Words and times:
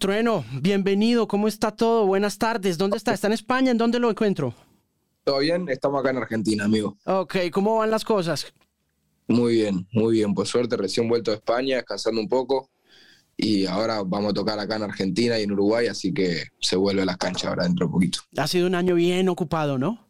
Trueno, 0.00 0.46
bienvenido, 0.62 1.28
¿cómo 1.28 1.46
está 1.46 1.72
todo? 1.72 2.06
Buenas 2.06 2.38
tardes, 2.38 2.78
¿dónde 2.78 2.96
está? 2.96 3.12
¿Está 3.12 3.26
en 3.26 3.34
España? 3.34 3.70
¿En 3.70 3.76
dónde 3.76 3.98
lo 3.98 4.08
encuentro? 4.08 4.54
Todo 5.24 5.40
bien, 5.40 5.68
estamos 5.68 6.00
acá 6.00 6.08
en 6.08 6.16
Argentina, 6.16 6.64
amigo. 6.64 6.96
Ok, 7.04 7.36
¿cómo 7.52 7.76
van 7.76 7.90
las 7.90 8.02
cosas? 8.02 8.50
Muy 9.28 9.56
bien, 9.56 9.86
muy 9.92 10.14
bien, 10.14 10.32
por 10.32 10.46
suerte 10.46 10.78
recién 10.78 11.06
vuelto 11.06 11.32
a 11.32 11.34
España, 11.34 11.76
descansando 11.76 12.18
un 12.18 12.30
poco 12.30 12.70
y 13.36 13.66
ahora 13.66 14.02
vamos 14.02 14.30
a 14.30 14.32
tocar 14.32 14.58
acá 14.58 14.76
en 14.76 14.84
Argentina 14.84 15.38
y 15.38 15.42
en 15.42 15.52
Uruguay, 15.52 15.88
así 15.88 16.14
que 16.14 16.44
se 16.58 16.76
vuelve 16.76 17.02
a 17.02 17.04
las 17.04 17.18
canchas 17.18 17.50
ahora 17.50 17.64
dentro 17.64 17.84
de 17.84 17.92
poquito. 17.92 18.20
Ha 18.38 18.48
sido 18.48 18.68
un 18.68 18.76
año 18.76 18.94
bien 18.94 19.28
ocupado, 19.28 19.76
¿no? 19.76 20.08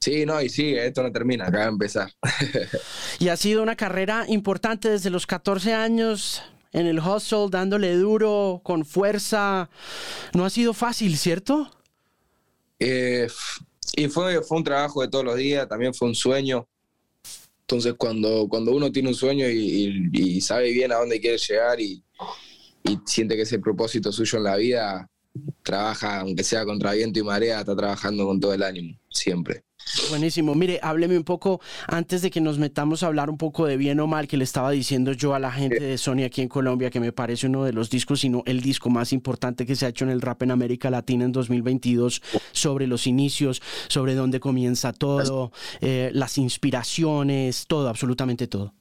Sí, 0.00 0.24
no, 0.24 0.40
y 0.40 0.48
sí, 0.48 0.74
esto 0.74 1.02
no 1.02 1.12
termina, 1.12 1.48
acaba 1.48 1.64
de 1.64 1.70
empezar. 1.72 2.10
y 3.18 3.28
ha 3.28 3.36
sido 3.36 3.62
una 3.62 3.76
carrera 3.76 4.24
importante 4.26 4.88
desde 4.88 5.10
los 5.10 5.26
14 5.26 5.74
años 5.74 6.42
en 6.72 6.86
el 6.86 6.98
hustle, 6.98 7.48
dándole 7.50 7.94
duro, 7.96 8.60
con 8.62 8.84
fuerza. 8.84 9.68
No 10.34 10.44
ha 10.44 10.50
sido 10.50 10.72
fácil, 10.72 11.16
¿cierto? 11.16 11.70
Eh, 12.78 13.28
y 13.94 14.08
fue, 14.08 14.40
un 14.50 14.64
trabajo 14.64 15.02
de 15.02 15.08
todos 15.08 15.24
los 15.24 15.36
días, 15.36 15.68
también 15.68 15.94
fue 15.94 16.08
un 16.08 16.14
sueño. 16.14 16.66
Entonces, 17.60 17.94
cuando, 17.96 18.48
cuando 18.48 18.72
uno 18.72 18.90
tiene 18.90 19.08
un 19.08 19.14
sueño 19.14 19.48
y, 19.48 20.40
sabe 20.40 20.72
bien 20.72 20.92
a 20.92 20.96
dónde 20.96 21.20
quiere 21.20 21.38
llegar 21.38 21.80
y, 21.80 22.02
y 22.84 22.98
siente 23.06 23.36
que 23.36 23.42
es 23.42 23.52
el 23.52 23.60
propósito 23.60 24.10
suyo 24.10 24.38
en 24.38 24.44
la 24.44 24.56
vida, 24.56 25.10
trabaja, 25.62 26.20
aunque 26.20 26.44
sea 26.44 26.64
contra 26.64 26.92
viento 26.92 27.18
y 27.18 27.22
marea, 27.22 27.60
está 27.60 27.76
trabajando 27.76 28.26
con 28.26 28.40
todo 28.40 28.52
el 28.52 28.62
ánimo, 28.62 28.98
siempre. 29.08 29.64
Buenísimo. 30.08 30.54
Mire, 30.54 30.80
hábleme 30.82 31.16
un 31.16 31.24
poco, 31.24 31.60
antes 31.86 32.22
de 32.22 32.30
que 32.30 32.40
nos 32.40 32.58
metamos 32.58 33.02
a 33.02 33.06
hablar 33.06 33.30
un 33.30 33.38
poco 33.38 33.66
de 33.66 33.76
bien 33.76 34.00
o 34.00 34.06
mal, 34.06 34.26
que 34.26 34.36
le 34.36 34.44
estaba 34.44 34.70
diciendo 34.70 35.12
yo 35.12 35.34
a 35.34 35.38
la 35.38 35.52
gente 35.52 35.80
de 35.80 35.98
Sony 35.98 36.24
aquí 36.24 36.40
en 36.40 36.48
Colombia, 36.48 36.90
que 36.90 37.00
me 37.00 37.12
parece 37.12 37.46
uno 37.46 37.64
de 37.64 37.72
los 37.72 37.90
discos, 37.90 38.20
sino 38.20 38.42
el 38.46 38.60
disco 38.60 38.90
más 38.90 39.12
importante 39.12 39.66
que 39.66 39.76
se 39.76 39.86
ha 39.86 39.88
hecho 39.90 40.04
en 40.04 40.10
el 40.10 40.20
rap 40.20 40.42
en 40.42 40.50
América 40.50 40.90
Latina 40.90 41.24
en 41.24 41.32
2022, 41.32 42.22
sobre 42.52 42.86
los 42.86 43.06
inicios, 43.06 43.62
sobre 43.88 44.14
dónde 44.14 44.40
comienza 44.40 44.92
todo, 44.92 45.52
eh, 45.80 46.10
las 46.14 46.38
inspiraciones, 46.38 47.66
todo, 47.66 47.88
absolutamente 47.88 48.46
todo. 48.46 48.74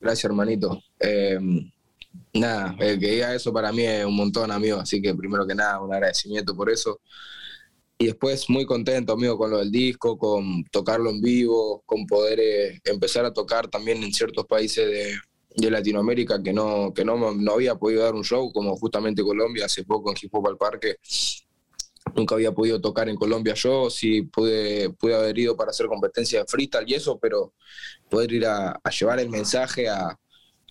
Gracias, 0.00 0.24
hermanito. 0.24 0.82
Eh, 1.00 1.38
nada, 2.34 2.76
el 2.78 2.98
que 2.98 3.10
diga 3.10 3.34
eso 3.34 3.52
para 3.52 3.72
mí 3.72 3.82
es 3.82 4.04
un 4.04 4.16
montón, 4.16 4.50
amigo. 4.50 4.78
Así 4.78 5.00
que 5.00 5.14
primero 5.14 5.46
que 5.46 5.54
nada, 5.54 5.80
un 5.80 5.92
agradecimiento 5.92 6.54
por 6.54 6.70
eso. 6.70 7.00
Y 7.98 8.06
después 8.06 8.50
muy 8.50 8.66
contento, 8.66 9.14
amigo, 9.14 9.38
con 9.38 9.50
lo 9.50 9.58
del 9.58 9.70
disco, 9.70 10.18
con 10.18 10.64
tocarlo 10.64 11.08
en 11.10 11.22
vivo, 11.22 11.82
con 11.86 12.06
poder 12.06 12.40
eh, 12.40 12.80
empezar 12.84 13.24
a 13.24 13.32
tocar 13.32 13.68
también 13.68 14.02
en 14.02 14.12
ciertos 14.12 14.44
países 14.44 14.86
de, 14.86 15.14
de 15.56 15.70
Latinoamérica 15.70 16.42
que 16.42 16.52
no, 16.52 16.92
que 16.94 17.04
no, 17.04 17.32
no 17.32 17.52
había 17.52 17.74
podido 17.76 18.02
dar 18.02 18.14
un 18.14 18.24
show, 18.24 18.52
como 18.52 18.76
justamente 18.76 19.22
Colombia, 19.22 19.64
hace 19.64 19.84
poco 19.84 20.10
en 20.10 20.16
Hip 20.20 20.34
Hop 20.34 20.48
al 20.48 20.58
Parque. 20.58 20.96
Nunca 22.14 22.34
había 22.34 22.52
podido 22.52 22.80
tocar 22.80 23.08
en 23.08 23.16
Colombia 23.16 23.54
yo, 23.54 23.90
sí 23.90 24.22
pude, 24.22 24.90
pude 24.90 25.14
haber 25.14 25.38
ido 25.38 25.56
para 25.56 25.70
hacer 25.70 25.86
competencia 25.86 26.40
de 26.40 26.46
freestyle 26.46 26.84
y 26.86 26.94
eso, 26.94 27.18
pero 27.18 27.54
poder 28.10 28.32
ir 28.32 28.46
a, 28.46 28.78
llevar 28.90 29.18
el 29.20 29.30
mensaje 29.30 29.88
a, 29.88 30.16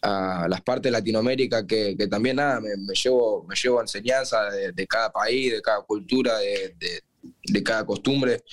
a 0.02 0.48
las 0.48 0.62
partes 0.62 0.84
de 0.84 0.92
Latinoamérica 0.92 1.66
que, 1.66 1.96
también 2.10 2.38
nada, 2.38 2.62
me, 2.62 2.70
llevo, 2.94 3.44
me 3.44 3.56
llevo 3.56 3.82
enseñanza 3.82 4.44
de, 4.50 4.88
cada 4.88 5.12
país, 5.12 5.52
de 5.52 5.62
cada 5.62 5.82
cultura, 5.82 6.38
de, 6.38 6.76
cada 7.64 7.86
costumbre, 7.86 8.44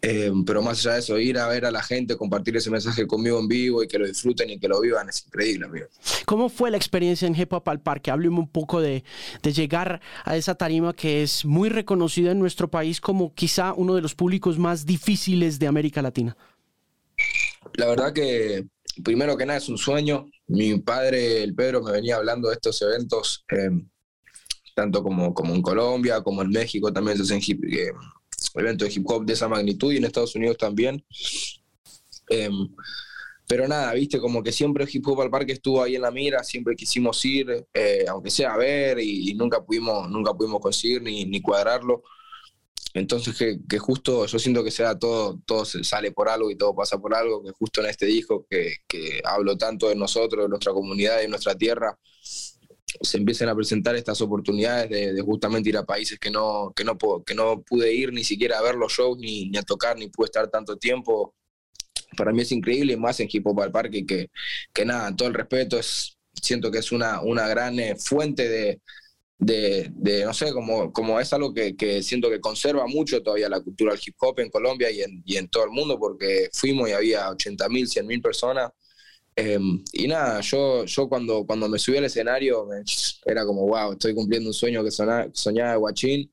eh, 0.00 0.32
pero 0.46 0.62
más 0.62 0.78
allá 0.80 0.94
de 0.94 1.00
eso, 1.00 1.18
ir 1.18 1.38
a 1.38 1.48
ver 1.48 1.64
a 1.64 1.70
la 1.70 1.82
gente, 1.82 2.16
compartir 2.16 2.56
ese 2.56 2.70
mensaje 2.70 3.06
conmigo 3.06 3.38
en 3.38 3.48
vivo 3.48 3.82
y 3.82 3.88
que 3.88 3.98
lo 3.98 4.06
disfruten 4.06 4.50
y 4.50 4.58
que 4.58 4.68
lo 4.68 4.80
vivan 4.80 5.08
es 5.08 5.24
increíble, 5.26 5.66
amigo. 5.66 5.86
¿Cómo 6.26 6.48
fue 6.48 6.70
la 6.70 6.76
experiencia 6.76 7.26
en 7.26 7.38
Hip 7.38 7.52
Hop 7.52 7.68
al 7.68 7.80
Parque? 7.80 8.10
Hábleme 8.10 8.38
un 8.38 8.48
poco 8.48 8.80
de, 8.80 9.04
de 9.42 9.52
llegar 9.52 10.00
a 10.24 10.36
esa 10.36 10.54
tarima 10.54 10.92
que 10.92 11.22
es 11.22 11.44
muy 11.44 11.68
reconocida 11.68 12.32
en 12.32 12.38
nuestro 12.38 12.70
país 12.70 13.00
como 13.00 13.34
quizá 13.34 13.72
uno 13.74 13.94
de 13.94 14.02
los 14.02 14.14
públicos 14.14 14.58
más 14.58 14.86
difíciles 14.86 15.58
de 15.58 15.66
América 15.66 16.02
Latina. 16.02 16.36
La 17.74 17.86
verdad 17.86 18.12
que 18.12 18.66
primero 19.02 19.36
que 19.36 19.46
nada 19.46 19.58
es 19.58 19.68
un 19.68 19.78
sueño. 19.78 20.26
Mi 20.48 20.78
padre, 20.80 21.42
el 21.42 21.54
Pedro, 21.54 21.82
me 21.82 21.92
venía 21.92 22.16
hablando 22.16 22.48
de 22.48 22.54
estos 22.54 22.82
eventos, 22.82 23.44
eh, 23.50 23.70
tanto 24.74 25.02
como, 25.02 25.34
como 25.34 25.54
en 25.54 25.62
Colombia, 25.62 26.22
como 26.22 26.42
en 26.42 26.50
México 26.50 26.92
también 26.92 27.16
se 27.16 27.22
hacen 27.24 27.40
hip, 27.44 27.64
eh, 27.64 27.92
eventos 28.54 28.88
de 28.88 28.94
hip 28.94 29.04
hop 29.08 29.24
de 29.24 29.32
esa 29.34 29.48
magnitud 29.48 29.92
y 29.92 29.98
en 29.98 30.04
Estados 30.04 30.34
Unidos 30.34 30.56
también. 30.56 31.04
Eh, 32.30 32.50
pero 33.46 33.68
nada, 33.68 33.92
viste, 33.92 34.18
como 34.18 34.42
que 34.42 34.52
siempre 34.52 34.86
Hip 34.90 35.06
Hop 35.08 35.20
al 35.20 35.30
Parque 35.30 35.52
estuvo 35.52 35.82
ahí 35.82 35.96
en 35.96 36.02
la 36.02 36.10
mira, 36.10 36.42
siempre 36.42 36.74
quisimos 36.74 37.22
ir, 37.24 37.66
aunque 38.08 38.30
sea 38.30 38.54
a 38.54 38.56
ver, 38.56 38.98
y, 38.98 39.34
nunca 39.34 39.62
pudimos, 39.62 40.08
nunca 40.08 40.32
pudimos 40.32 40.60
conseguir 40.60 41.02
ni, 41.02 41.26
ni 41.26 41.42
cuadrarlo. 41.42 42.02
Entonces 42.94 43.34
que, 43.68 43.78
justo 43.78 44.26
yo 44.26 44.38
siento 44.38 44.62
que 44.62 44.70
sea 44.70 44.98
todo, 44.98 45.40
todo 45.46 45.64
sale 45.64 46.12
por 46.12 46.28
algo 46.28 46.50
y 46.50 46.56
todo 46.56 46.74
pasa 46.74 46.98
por 46.98 47.14
algo, 47.14 47.42
que 47.42 47.50
justo 47.52 47.80
en 47.80 47.88
este 47.88 48.06
disco 48.06 48.46
que, 48.48 48.76
que 48.86 49.22
hablo 49.24 49.56
tanto 49.56 49.88
de 49.88 49.96
nosotros, 49.96 50.44
de 50.44 50.48
nuestra 50.48 50.72
comunidad, 50.72 51.18
de 51.18 51.28
nuestra 51.28 51.54
tierra, 51.54 51.98
se 53.00 53.18
empiecen 53.18 53.48
a 53.48 53.54
presentar 53.54 53.96
estas 53.96 54.20
oportunidades 54.20 54.90
de, 54.90 55.20
justamente 55.22 55.68
ir 55.68 55.76
a 55.76 55.84
países 55.84 56.18
que 56.18 56.30
no, 56.30 56.72
que, 56.74 56.84
no, 56.84 56.96
que 57.24 57.34
no 57.34 57.62
pude 57.62 57.92
ir 57.92 58.12
ni 58.12 58.24
siquiera 58.24 58.58
a 58.58 58.62
ver 58.62 58.74
los 58.74 58.92
shows, 58.92 59.18
ni, 59.18 59.48
ni 59.48 59.58
a 59.58 59.62
tocar, 59.62 59.96
ni 59.98 60.08
pude 60.08 60.26
estar 60.26 60.48
tanto 60.50 60.76
tiempo. 60.76 61.34
Para 62.16 62.32
mí 62.32 62.42
es 62.42 62.52
increíble, 62.52 62.96
más 62.96 63.20
en 63.20 63.28
Hip 63.30 63.46
Hop 63.46 63.60
al 63.60 63.72
Parque, 63.72 64.04
que, 64.04 64.30
que 64.72 64.84
nada, 64.84 65.14
todo 65.16 65.28
el 65.28 65.34
respeto, 65.34 65.78
es, 65.78 66.18
siento 66.34 66.70
que 66.70 66.78
es 66.78 66.92
una, 66.92 67.22
una 67.22 67.48
gran 67.48 67.78
eh, 67.78 67.96
fuente 67.96 68.48
de, 68.48 68.80
de, 69.42 70.24
no 70.24 70.32
sé, 70.32 70.52
como, 70.52 70.92
como 70.92 71.18
es 71.18 71.32
algo 71.32 71.52
que, 71.52 71.74
que, 71.76 72.02
siento 72.02 72.30
que 72.30 72.40
conserva 72.40 72.86
mucho 72.86 73.22
todavía 73.22 73.48
la 73.48 73.60
cultura 73.60 73.92
del 73.92 74.00
hip 74.04 74.14
hop 74.20 74.40
en 74.40 74.50
Colombia 74.50 74.90
y 74.90 75.02
en, 75.02 75.22
y 75.24 75.36
en 75.36 75.48
todo 75.48 75.64
el 75.64 75.70
mundo, 75.70 75.98
porque 75.98 76.48
fuimos 76.52 76.88
y 76.88 76.92
había 76.92 77.28
80 77.30 77.68
mil, 77.68 77.88
100 77.88 78.06
mil 78.06 78.20
personas. 78.20 78.70
Em, 79.34 79.82
y 79.92 80.08
nada, 80.08 80.40
yo, 80.40 80.84
yo 80.84 81.08
cuando, 81.08 81.46
cuando 81.46 81.68
me 81.68 81.78
subí 81.78 81.96
al 81.96 82.04
escenario 82.04 82.68
era 83.24 83.46
como, 83.46 83.66
wow, 83.66 83.92
estoy 83.92 84.14
cumpliendo 84.14 84.50
un 84.50 84.54
sueño 84.54 84.84
que 84.84 84.90
soñaba 84.90 85.72
de 85.72 85.76
Guachín. 85.78 86.32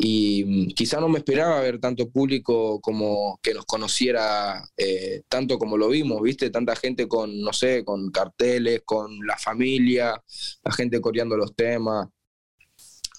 Y 0.00 0.44
mm, 0.44 0.74
quizá 0.74 1.00
no 1.00 1.08
me 1.08 1.18
esperaba 1.18 1.60
ver 1.60 1.80
tanto 1.80 2.08
público 2.10 2.80
como 2.80 3.38
que 3.42 3.52
nos 3.54 3.66
conociera 3.66 4.62
eh, 4.76 5.22
tanto 5.28 5.58
como 5.58 5.76
lo 5.76 5.88
vimos, 5.88 6.22
¿viste? 6.22 6.50
Tanta 6.50 6.76
gente 6.76 7.08
con, 7.08 7.40
no 7.40 7.52
sé, 7.52 7.84
con 7.84 8.10
carteles, 8.10 8.82
con 8.84 9.18
la 9.26 9.36
familia, 9.36 10.22
la 10.64 10.72
gente 10.72 11.00
coreando 11.00 11.36
los 11.36 11.54
temas 11.56 12.08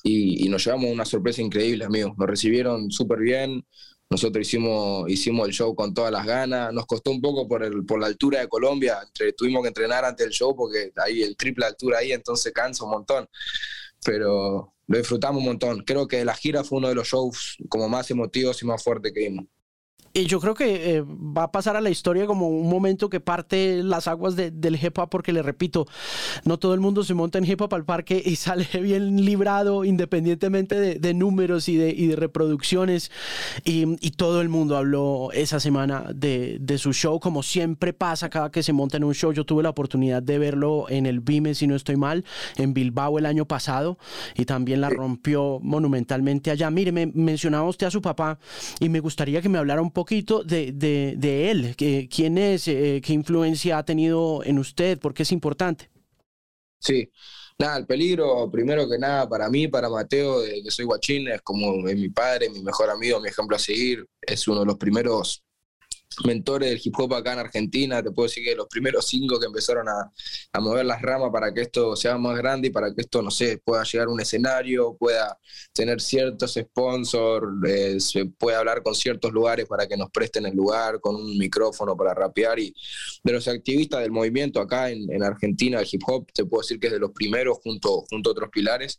y, 0.04 0.50
nos 0.50 0.64
llevamos 0.66 0.92
una 0.92 1.06
sorpresa 1.06 1.42
increíble, 1.42 1.86
amigos. 1.86 2.18
Nos 2.18 2.28
recibieron 2.28 2.92
súper 2.92 3.20
bien, 3.20 3.66
nosotros 4.10 4.48
hicimos, 4.48 5.10
hicimos 5.10 5.48
el 5.48 5.54
show 5.54 5.76
con 5.76 5.94
todas 5.94 6.12
las 6.12 6.26
ganas, 6.26 6.74
nos 6.74 6.86
costó 6.86 7.12
un 7.12 7.22
poco 7.22 7.48
por, 7.48 7.64
el, 7.64 7.86
por 7.86 8.00
la 8.00 8.08
altura 8.08 8.40
de 8.40 8.48
Colombia, 8.48 9.00
tuvimos 9.38 9.62
que 9.62 9.68
entrenar 9.68 10.04
antes 10.04 10.26
del 10.26 10.34
show 10.34 10.56
porque 10.56 10.92
hay 10.96 11.22
el 11.22 11.38
triple 11.38 11.66
altura 11.66 12.00
ahí, 12.00 12.12
entonces 12.12 12.52
cansa 12.52 12.86
un 12.86 12.92
montón, 12.92 13.30
pero 14.04 14.74
lo 14.88 14.98
disfrutamos 14.98 15.40
un 15.40 15.46
montón. 15.46 15.84
Creo 15.84 16.08
que 16.08 16.26
la 16.26 16.34
gira 16.34 16.64
fue 16.64 16.80
uno 16.80 16.90
de 16.90 16.96
los 16.96 17.08
shows 17.08 17.58
como 17.70 17.88
más 17.88 18.10
emotivos 18.10 18.62
y 18.64 18.66
más 18.66 18.84
fuertes 18.84 19.14
que 19.14 19.20
vimos. 19.20 19.46
Y 20.14 20.26
yo 20.26 20.40
creo 20.40 20.56
que 20.56 20.96
eh, 20.96 21.02
va 21.02 21.44
a 21.44 21.52
pasar 21.52 21.76
a 21.76 21.82
la 21.82 21.90
historia 21.90 22.26
como 22.26 22.50
un 22.50 22.68
momento 22.68 23.10
que 23.10 23.20
parte 23.20 23.84
las 23.84 24.08
aguas 24.08 24.36
del 24.36 24.80
hip 24.82 24.98
hop, 24.98 25.10
porque 25.10 25.32
le 25.32 25.44
repito, 25.44 25.86
no 26.46 26.58
todo 26.58 26.74
el 26.74 26.80
mundo 26.80 27.04
se 27.04 27.14
monta 27.14 27.38
en 27.38 27.46
hip 27.46 27.62
hop 27.62 27.74
al 27.76 27.86
parque 27.86 28.22
y 28.24 28.36
sale 28.36 28.68
bien 28.82 29.24
librado, 29.24 29.86
independientemente 29.86 31.00
de, 31.00 31.14
números 31.14 31.70
y 31.70 31.76
de, 31.76 31.90
y 31.90 32.08
de 32.08 32.16
reproducciones. 32.16 33.12
Y, 33.64 33.98
y, 34.06 34.12
todo 34.12 34.42
el 34.42 34.50
mundo 34.50 34.78
habló 34.78 35.30
esa 35.34 35.60
semana 35.60 36.06
de, 36.14 36.58
de, 36.60 36.78
su 36.78 36.94
show, 36.94 37.20
como 37.20 37.44
siempre 37.44 37.94
pasa 37.94 38.30
cada 38.30 38.52
que 38.52 38.64
se 38.64 38.74
monta 38.74 38.98
en 38.98 39.04
un 39.04 39.14
show. 39.14 39.32
Yo 39.32 39.46
tuve 39.46 39.64
la 39.64 39.70
oportunidad 39.70 40.24
de 40.24 40.40
verlo 40.40 40.88
en 40.90 41.06
el 41.06 41.20
Vime, 41.20 41.54
si 41.54 41.68
no 41.68 41.76
estoy 41.76 41.96
mal, 41.96 42.26
en 42.58 42.74
Bilbao 42.74 43.20
el 43.20 43.26
año 43.26 43.46
pasado, 43.46 43.98
y 44.36 44.46
también 44.46 44.82
la 44.82 44.90
rompió 44.90 45.60
monumentalmente 45.62 46.52
allá. 46.52 46.70
Mire, 46.70 46.92
me 46.92 47.08
mencionaba 47.08 47.68
usted 47.70 47.88
a 47.88 47.92
su 47.92 48.02
papá 48.02 48.40
y 48.80 48.90
me 48.90 49.00
gustaría 49.00 49.42
que 49.42 49.50
me 49.50 49.58
hablara 49.58 49.82
un 49.82 49.92
poco 49.92 49.99
poquito 50.00 50.44
de, 50.44 50.72
de, 50.72 51.16
de 51.18 51.52
él. 51.52 51.76
¿Quién 52.10 52.38
es? 52.38 52.68
Eh, 52.68 53.02
¿Qué 53.04 53.14
influencia 53.14 53.78
ha 53.78 53.84
tenido 53.84 54.44
en 54.44 54.58
usted? 54.60 54.98
¿Por 55.00 55.14
qué 55.14 55.24
es 55.24 55.32
importante? 55.32 55.90
Sí, 56.80 57.12
nada, 57.60 57.78
el 57.78 57.86
peligro, 57.86 58.50
primero 58.50 58.88
que 58.90 58.98
nada, 58.98 59.28
para 59.28 59.50
mí, 59.50 59.68
para 59.68 59.90
Mateo, 59.90 60.42
que 60.64 60.72
soy 60.72 60.86
guachín, 60.86 61.28
es 61.28 61.42
como 61.42 61.74
mi 61.74 62.10
padre, 62.10 62.50
mi 62.50 62.62
mejor 62.62 62.90
amigo, 62.90 63.20
mi 63.20 63.28
ejemplo 63.28 63.58
a 63.58 63.60
seguir. 63.60 64.06
Es 64.22 64.48
uno 64.48 64.62
de 64.62 64.66
los 64.68 64.78
primeros 64.78 65.44
mentores 66.26 66.70
del 66.70 66.82
hip 66.84 66.94
hop 66.98 67.14
acá 67.14 67.34
en 67.34 67.40
Argentina, 67.40 68.04
te 68.04 68.12
puedo 68.12 68.28
decir 68.28 68.44
que 68.44 68.56
los 68.56 68.68
primeros 68.68 69.08
cinco 69.08 69.40
que 69.40 69.46
empezaron 69.46 69.88
a, 69.88 70.12
mover 70.60 70.86
las 70.86 71.02
ramas 71.02 71.30
para 71.32 71.54
que 71.54 71.62
esto 71.62 71.96
sea 71.96 72.18
más 72.18 72.38
grande 72.38 72.68
y 72.68 72.72
para 72.72 72.94
que 72.94 73.02
esto, 73.02 73.22
no 73.22 73.32
sé, 73.32 73.60
pueda 73.64 73.84
llegar 73.84 74.08
a 74.08 74.12
un 74.12 74.20
escenario, 74.20 74.96
pueda 74.98 75.38
tener 75.74 76.02
ciertos 76.02 76.54
sponsors, 76.54 77.48
eh, 77.68 78.00
se 78.00 78.26
pueda 78.26 78.60
hablar 78.60 78.84
con 78.84 78.96
ciertos 78.96 79.32
lugares 79.32 79.66
para 79.68 79.88
que 79.88 79.96
nos 79.96 80.10
presten 80.12 80.46
el 80.46 80.56
lugar, 80.56 81.00
con 81.00 81.16
un 81.16 81.38
micrófono 81.38 81.96
para 81.96 82.14
rapear 82.14 82.60
y 82.60 82.74
de 83.24 83.34
los 83.34 83.48
activistas 83.48 84.02
del 84.02 84.12
movimiento 84.12 84.60
acá 84.60 84.90
en, 84.90 85.24
Argentina, 85.24 85.80
el 85.80 85.88
hip 85.90 86.02
hop, 86.08 86.32
te 86.34 86.46
puedo 86.46 86.62
decir 86.62 86.80
que 86.80 86.88
es 86.88 86.94
de 86.94 87.00
los 87.00 87.12
primeros 87.12 87.60
junto, 87.64 88.06
junto 88.10 88.30
a 88.30 88.34
otros 88.34 88.50
pilares. 88.50 88.98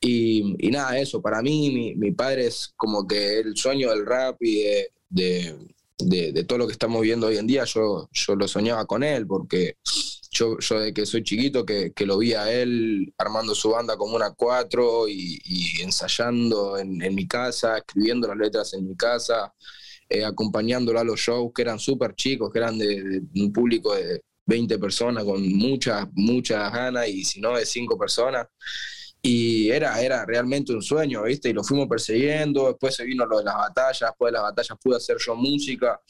Y, 0.00 0.56
nada, 0.70 0.98
eso, 0.98 1.22
para 1.22 1.42
mí, 1.42 1.94
mi, 1.96 2.10
padre 2.10 2.46
es 2.46 2.72
como 2.76 3.06
que 3.06 3.38
el 3.38 3.56
sueño 3.56 3.90
del 3.90 4.04
rap 4.04 4.36
y 4.40 4.64
de, 5.08 5.56
todo 6.46 6.58
lo 6.58 6.66
que 6.66 6.72
estamos 6.72 7.00
viendo 7.02 7.26
hoy 7.26 7.38
en 7.38 7.46
día, 7.46 7.64
yo, 7.64 8.08
yo 8.12 8.36
lo 8.36 8.48
soñaba 8.48 8.86
con 8.86 9.02
él, 9.02 9.26
porque 9.26 9.76
yo, 10.32 10.58
yo 10.58 10.80
de 10.80 10.94
que 10.94 11.04
soy 11.06 11.22
chiquito, 11.22 11.64
que, 11.64 11.92
que, 11.92 12.06
lo 12.06 12.18
vi 12.18 12.32
a 12.32 12.50
él 12.50 13.12
armando 13.18 13.54
su 13.54 13.70
banda 13.70 13.96
como 13.96 14.16
una 14.16 14.32
cuatro 14.32 15.06
y, 15.08 15.38
ensayando 15.82 16.78
en, 16.78 17.14
mi 17.14 17.26
casa, 17.26 17.78
escribiendo 17.78 18.28
las 18.28 18.38
letras 18.38 18.72
en 18.74 18.88
mi 18.88 18.96
casa, 18.96 19.52
eh, 20.08 20.24
acompañándolo 20.24 20.98
a 20.98 21.04
los 21.04 21.20
shows 21.20 21.52
que 21.54 21.62
eran 21.62 21.78
súper 21.78 22.14
chicos, 22.14 22.50
que 22.50 22.58
eran 22.58 22.78
de, 22.78 23.22
un 23.34 23.52
público 23.52 23.94
de 23.94 24.22
20 24.46 24.78
personas 24.78 25.24
con 25.24 25.46
muchas, 25.52 26.06
muchas 26.14 26.72
ganas 26.72 27.08
y 27.08 27.24
si 27.24 27.40
no 27.40 27.56
de 27.56 27.66
5 27.66 27.98
personas. 27.98 28.46
Y 29.24 29.70
era, 29.70 30.00
era 30.02 30.26
realmente 30.26 30.72
un 30.72 30.82
sueño, 30.82 31.22
¿viste? 31.22 31.48
Y 31.48 31.52
lo 31.52 31.62
fuimos 31.62 31.86
persiguiendo, 31.86 32.66
después 32.66 32.96
se 32.96 33.04
vino 33.04 33.24
lo 33.24 33.38
de 33.38 33.44
las 33.44 33.54
batallas, 33.54 34.10
después 34.10 34.32
de 34.32 34.32
las 34.32 34.42
batallas 34.42 34.76
pude 34.82 34.96
hacer 34.96 35.16
yo 35.24 35.36
música. 35.36 36.00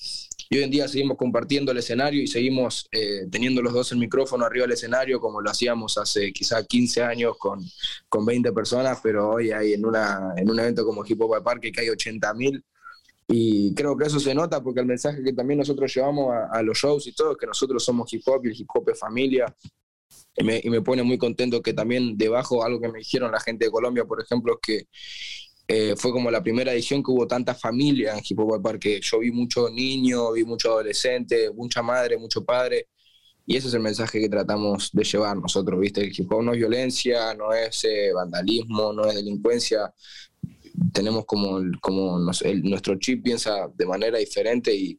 Y 0.48 0.56
hoy 0.56 0.64
en 0.64 0.70
día 0.70 0.88
seguimos 0.88 1.18
compartiendo 1.18 1.72
el 1.72 1.78
escenario 1.78 2.22
y 2.22 2.26
seguimos 2.26 2.88
eh, 2.90 3.26
teniendo 3.30 3.60
los 3.60 3.74
dos 3.74 3.92
el 3.92 3.98
micrófono 3.98 4.46
arriba 4.46 4.64
del 4.64 4.72
escenario 4.72 5.20
como 5.20 5.42
lo 5.42 5.50
hacíamos 5.50 5.98
hace 5.98 6.32
quizá 6.32 6.64
15 6.64 7.02
años 7.02 7.36
con, 7.38 7.60
con 8.08 8.24
20 8.24 8.50
personas, 8.52 8.98
pero 9.02 9.30
hoy 9.30 9.50
hay 9.50 9.74
en, 9.74 9.84
una, 9.84 10.32
en 10.36 10.50
un 10.50 10.58
evento 10.58 10.82
como 10.84 11.04
Hip 11.06 11.20
Hop 11.20 11.42
Parque 11.44 11.70
que 11.70 11.82
hay 11.82 11.90
80 11.90 12.32
mil. 12.32 12.64
Y 13.28 13.74
creo 13.74 13.94
que 13.94 14.06
eso 14.06 14.20
se 14.20 14.34
nota 14.34 14.62
porque 14.62 14.80
el 14.80 14.86
mensaje 14.86 15.22
que 15.22 15.34
también 15.34 15.58
nosotros 15.58 15.94
llevamos 15.94 16.34
a, 16.34 16.46
a, 16.46 16.62
los 16.62 16.78
shows 16.78 17.06
y 17.06 17.12
todo 17.12 17.32
es 17.32 17.38
que 17.38 17.46
nosotros 17.46 17.84
somos 17.84 18.12
hip 18.12 18.22
hop 18.26 18.44
y 18.44 18.48
el 18.48 18.60
hip 18.60 18.68
hop 18.74 18.90
es 18.90 18.98
familia 18.98 19.54
y 20.36 20.70
me, 20.70 20.82
pone 20.82 21.02
muy 21.02 21.18
contento 21.18 21.62
que 21.62 21.74
también 21.74 22.16
debajo, 22.16 22.64
algo 22.64 22.80
que 22.80 22.88
me 22.88 23.00
dijeron 23.00 23.32
la 23.32 23.40
gente 23.40 23.66
de 23.66 23.70
Colombia, 23.70 24.04
por 24.04 24.22
ejemplo, 24.22 24.54
es 24.54 24.58
que 24.62 24.86
eh, 25.68 25.94
fue 25.96 26.10
como 26.12 26.30
la 26.30 26.42
primera 26.42 26.72
edición 26.72 27.02
que 27.02 27.10
hubo 27.10 27.26
tanta 27.26 27.54
familia 27.54 28.14
en 28.14 28.22
Hip 28.26 28.38
Hop 28.40 28.62
Parque. 28.62 29.00
Yo 29.02 29.20
vi 29.20 29.30
muchos 29.30 29.72
niños, 29.72 30.32
vi 30.34 30.44
muchos 30.44 30.70
adolescentes, 30.70 31.50
mucha 31.54 31.82
madre, 31.82 32.16
mucho 32.18 32.44
padre. 32.44 32.88
Y 33.46 33.56
ese 33.56 33.68
es 33.68 33.74
el 33.74 33.80
mensaje 33.80 34.20
que 34.20 34.28
tratamos 34.28 34.90
de 34.92 35.04
llevar 35.04 35.36
nosotros, 35.36 35.80
¿viste? 35.80 36.02
El 36.02 36.12
hip 36.16 36.30
hop 36.32 36.42
no 36.42 36.52
es 36.52 36.58
violencia, 36.58 37.34
no 37.34 37.52
es 37.52 37.84
eh, 37.84 38.12
vandalismo, 38.14 38.92
no 38.92 39.06
es 39.06 39.16
delincuencia. 39.16 39.92
Tenemos 40.92 41.24
como, 41.26 41.60
como 41.80 42.18
nuestro 42.18 42.98
chip 42.98 43.24
piensa 43.24 43.68
de 43.74 43.86
manera 43.86 44.18
diferente 44.18 44.74
y, 44.74 44.98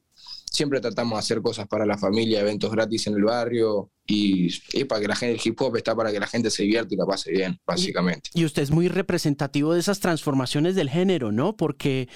siempre 0.53 0.79
tratamos 0.79 1.13
de 1.13 1.19
hacer 1.19 1.41
cosas 1.41 1.67
para 1.67 1.85
la 1.85 1.97
familia, 1.97 2.39
eventos 2.39 2.71
gratis 2.71 3.07
en 3.07 3.15
el 3.15 3.23
barrio 3.23 3.89
y, 4.05 4.49
para 4.85 5.01
que 5.01 5.07
la 5.07 5.15
gente, 5.15 5.33
el 5.33 5.41
hip 5.43 5.59
hop 5.59 5.77
está 5.77 5.95
para 5.95 6.11
que 6.11 6.19
la 6.19 6.27
gente 6.27 6.51
se 6.51 6.63
divierta 6.63 6.93
y 6.93 6.97
la 6.97 7.05
pase 7.05 7.31
bien, 7.31 7.59
básicamente. 7.65 8.29
Y, 8.35 8.45
usted 8.45 8.61
es 8.61 8.69
muy 8.69 8.87
representativo 8.87 9.73
de 9.73 9.79
esas 9.79 9.99
transformaciones 9.99 10.75
del 10.75 10.91
género, 10.91 11.31
¿no? 11.31 11.57
Porque 11.57 12.07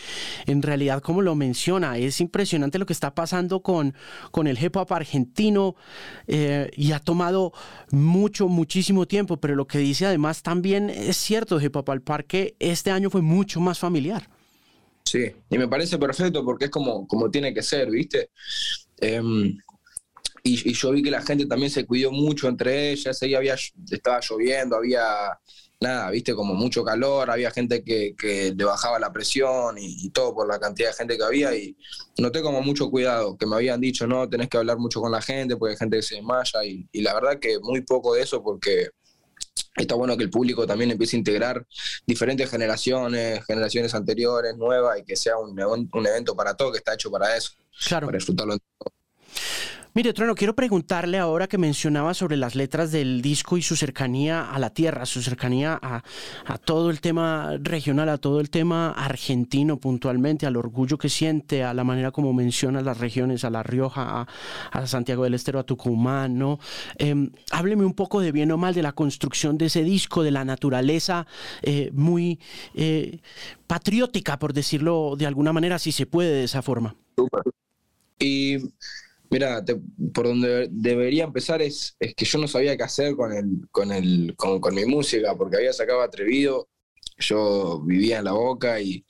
en 0.46 0.62
realidad, 0.62 1.02
como 1.02 1.24
lo 1.24 1.34
menciona, 1.34 1.98
es 1.98 2.22
impresionante 2.22 2.78
lo 2.78 2.86
que 2.86 2.94
está 2.94 3.16
pasando 3.16 3.64
con, 3.64 3.96
con 4.32 4.46
el 4.46 4.64
hip 4.64 4.76
hop 4.76 4.94
argentino 4.94 5.76
eh, 6.28 6.70
y 6.76 6.92
ha 6.92 7.00
tomado 7.00 7.54
mucho, 7.90 8.48
muchísimo 8.48 9.08
tiempo, 9.08 9.38
pero 9.38 9.56
lo 9.56 9.66
que 9.66 9.80
dice 9.80 10.06
además 10.06 10.44
también 10.44 10.92
es 10.92 11.18
cierto, 11.18 11.60
hip 11.60 11.76
hop 11.76 11.90
al 11.90 12.02
parque 12.02 12.56
este 12.60 12.92
año 12.92 13.10
fue 13.10 13.22
mucho 13.22 13.60
más 13.60 13.80
familiar. 13.80 14.30
Sí, 15.08 15.34
y 15.50 15.58
me 15.58 15.70
parece 15.70 15.98
perfecto 15.98 16.44
porque 16.44 16.66
es 16.66 16.72
como, 16.72 17.08
como 17.08 17.32
tiene 17.32 17.54
que 17.54 17.64
ser, 17.64 17.90
¿viste? 17.90 18.32
Em, 18.98 19.58
y, 20.44 20.74
yo 20.74 20.92
vi 20.92 21.02
que 21.02 21.12
la 21.12 21.22
gente 21.22 21.46
también 21.46 21.72
se 21.72 21.86
cuidó 21.86 22.12
mucho 22.12 22.50
entre 22.50 22.92
ellas, 22.92 23.22
ahí 23.24 23.34
había, 23.34 23.56
estaba 23.90 24.20
lloviendo, 24.20 24.76
había 24.76 25.06
nada, 25.80 26.10
viste, 26.12 26.36
como 26.36 26.56
mucho 26.56 26.84
calor, 26.84 27.32
había 27.32 27.52
gente 27.52 27.84
que, 27.86 28.16
le 28.54 28.64
bajaba 28.66 29.00
la 29.00 29.14
presión 29.14 29.78
y, 29.80 30.10
todo 30.10 30.36
por 30.36 30.46
la 30.46 30.60
cantidad 30.60 30.90
de 30.90 30.96
gente 30.96 31.18
que 31.18 31.24
había 31.24 31.56
y 31.56 31.78
noté 32.18 32.42
como 32.42 32.62
mucho 32.62 32.90
cuidado, 32.90 33.38
que 33.38 33.46
me 33.46 33.56
habían 33.56 33.80
dicho, 33.80 34.08
no, 34.08 34.28
tenés 34.28 34.50
que 34.50 34.58
hablar 34.58 34.78
mucho 34.78 35.00
con 35.00 35.12
la 35.14 35.22
gente 35.22 35.56
porque 35.56 35.74
hay 35.74 35.78
gente 35.78 35.98
que 35.98 36.04
se 36.04 36.16
desmaya 36.16 36.66
y, 36.66 36.86
y 36.92 37.02
la 37.02 37.14
verdad 37.14 37.40
que 37.40 37.60
muy 37.62 37.80
poco 37.82 38.14
de 38.14 38.24
eso 38.24 38.44
porque 38.44 38.90
está 39.76 39.96
bueno 39.96 40.18
que 40.18 40.24
el 40.24 40.30
público 40.30 40.66
también 40.66 40.92
empiece 40.92 41.16
a 41.16 41.20
integrar 41.20 41.66
diferentes 42.06 42.50
generaciones, 42.50 43.46
generaciones 43.46 43.94
anteriores, 43.94 44.56
nuevas, 44.58 45.00
y 45.00 45.04
que 45.04 45.16
sea 45.16 45.38
un, 45.38 45.60
un 45.60 46.08
evento 46.08 46.36
para 46.36 46.56
todo, 46.56 46.72
que 46.72 46.80
está 46.80 46.94
hecho 46.94 47.12
para 47.12 47.36
eso, 47.36 47.52
claro. 47.88 48.08
para 48.08 48.18
disfrutarlo 48.18 48.54
en 48.54 48.60
todo. 48.60 48.97
Mire, 49.94 50.14
Trono, 50.14 50.36
quiero 50.36 50.56
preguntarle 50.56 51.18
ahora 51.18 51.48
que 51.48 51.58
mencionaba 51.58 52.14
sobre 52.14 52.38
las 52.38 52.56
letras 52.56 52.92
del 52.92 53.22
disco 53.22 53.58
y 53.58 53.62
su 53.62 53.76
cercanía 53.76 54.52
a 54.52 54.60
la 54.60 54.70
tierra, 54.70 55.06
su 55.06 55.22
cercanía 55.22 55.80
a, 55.82 56.04
todo 56.60 56.92
el 56.92 57.02
tema 57.02 57.58
regional, 57.60 58.10
a 58.10 58.18
todo 58.18 58.40
el 58.40 58.50
tema 58.50 58.92
argentino 58.92 59.78
puntualmente, 59.78 60.46
al 60.46 60.56
orgullo 60.56 60.98
que 60.98 61.10
siente, 61.10 61.64
a 61.64 61.74
la 61.74 61.84
manera 61.84 62.12
como 62.12 62.34
menciona 62.34 62.82
las 62.82 63.00
regiones, 63.00 63.44
a 63.44 63.50
La 63.50 63.64
Rioja, 63.64 64.28
a, 64.72 64.88
Santiago 64.88 65.24
del 65.24 65.34
Estero, 65.34 65.60
a 65.60 65.64
Tucumán, 65.64 66.38
¿no? 66.38 66.60
Em, 66.98 67.32
hábleme 67.52 67.84
un 67.84 67.94
poco 67.94 68.22
de 68.22 68.32
bien 68.32 68.52
o 68.52 68.58
mal 68.58 68.74
de 68.74 68.84
la 68.84 68.92
construcción 68.92 69.58
de 69.58 69.66
ese 69.66 69.84
disco, 69.84 70.22
de 70.22 70.32
la 70.32 70.46
naturaleza 70.46 71.26
eh, 71.64 71.90
muy 71.94 72.40
eh, 72.76 73.20
patriótica, 73.66 74.38
por 74.38 74.54
decirlo 74.54 75.16
de 75.18 75.26
alguna 75.26 75.54
manera, 75.54 75.80
si 75.80 75.92
se 75.92 76.06
puede 76.06 76.32
de 76.32 76.44
esa 76.44 76.62
forma. 76.62 76.96
Y 78.20 78.58
Mira, 79.30 79.64
por 80.14 80.28
donde 80.28 80.68
debería 80.72 81.26
empezar 81.26 81.62
es, 81.62 81.96
es, 82.00 82.16
que 82.16 82.26
yo 82.26 82.40
no 82.40 82.48
sabía 82.48 82.78
qué 82.78 82.84
hacer 82.84 83.16
con, 83.16 83.34
el, 83.34 83.68
con, 83.72 83.92
el, 83.92 84.36
con, 84.38 84.76
mi 84.76 84.86
música, 84.86 85.36
porque 85.36 85.58
había 85.58 85.74
sacado 85.74 86.02
Atrevido, 86.02 86.70
yo 87.20 87.82
vivía 87.86 88.20
en 88.20 88.26
la 88.26 88.34
boca 88.34 88.80
y, 88.80 89.06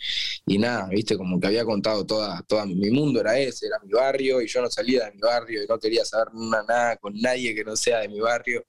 y, 0.45 0.57
nada, 0.57 0.87
viste, 0.89 1.17
como 1.17 1.39
que 1.39 1.47
había 1.47 1.65
contado 1.65 2.05
toda, 2.05 2.41
toda 2.47 2.65
mi 2.65 2.89
mundo 2.89 3.19
era 3.19 3.37
ese, 3.37 3.67
era 3.67 3.79
mi 3.83 3.91
barrio 3.91 4.41
y 4.41 4.47
yo 4.47 4.61
no 4.61 4.69
salía 4.69 5.05
de 5.05 5.11
mi 5.11 5.19
barrio 5.19 5.63
y 5.63 5.67
no 5.67 5.77
quería 5.77 6.05
saber 6.05 6.33
nada 6.33 6.97
con 6.97 7.13
nadie 7.15 7.53
que 7.53 7.63
no 7.63 7.75
sea 7.75 7.99
de 7.99 8.09
mi 8.09 8.19
barrio 8.19 8.65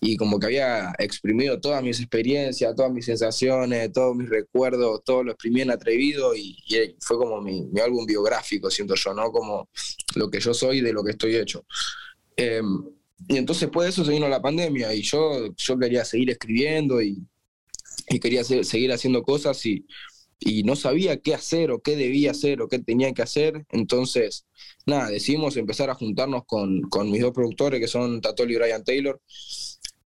y 0.00 0.16
como 0.16 0.38
que 0.38 0.46
había 0.46 0.92
exprimido 0.98 1.60
todas 1.60 1.82
mis 1.82 1.98
experiencias, 1.98 2.74
todas 2.74 2.92
mis 2.92 3.04
sensaciones, 3.04 3.92
todos 3.92 4.14
mis 4.14 4.28
recuerdos, 4.28 5.02
todo 5.04 5.24
lo 5.24 5.32
exprimí 5.32 5.62
en 5.62 5.72
Atrevido 5.72 6.36
y, 6.36 6.56
fue 7.00 7.18
como 7.18 7.40
mi, 7.40 7.68
álbum 7.80 8.06
biográfico, 8.06 8.70
siento 8.70 8.94
yo, 8.94 9.12
¿no? 9.12 9.32
Como 9.32 9.68
lo 10.14 10.30
que 10.30 10.38
yo 10.38 10.54
soy 10.54 10.80
de 10.80 10.92
lo 10.92 11.02
que 11.02 11.12
estoy 11.12 11.36
hecho. 11.36 11.64
Em, 12.36 12.84
y 13.28 13.36
entonces 13.36 13.62
después 13.62 13.86
de 13.86 13.90
eso 13.90 14.04
se 14.04 14.12
vino 14.12 14.28
la 14.28 14.40
pandemia 14.40 14.94
y 14.94 15.02
yo, 15.02 15.52
yo 15.56 15.78
quería 15.78 16.04
seguir 16.04 16.30
escribiendo 16.30 17.02
y, 17.02 17.26
quería 18.22 18.44
seguir 18.44 18.92
haciendo 18.92 19.22
cosas 19.22 19.66
y, 19.66 19.84
y 20.40 20.62
no 20.62 20.76
sabía 20.76 21.18
qué 21.20 21.34
hacer 21.34 21.70
o 21.70 21.80
qué 21.80 21.96
debía 21.96 22.30
hacer 22.32 22.62
o 22.62 22.68
qué 22.68 22.78
tenía 22.78 23.12
que 23.12 23.22
hacer. 23.22 23.64
Entonces, 23.70 24.46
nada, 24.86 25.08
decidimos 25.10 25.56
empezar 25.56 25.90
a 25.90 25.94
juntarnos 25.94 26.44
con, 26.46 26.82
con 26.82 27.10
mis 27.10 27.22
dos 27.22 27.32
productores 27.32 27.80
que 27.80 27.88
son 27.88 28.20
Tatoli 28.20 28.54
y 28.54 28.58
Brian 28.58 28.84
Taylor 28.84 29.20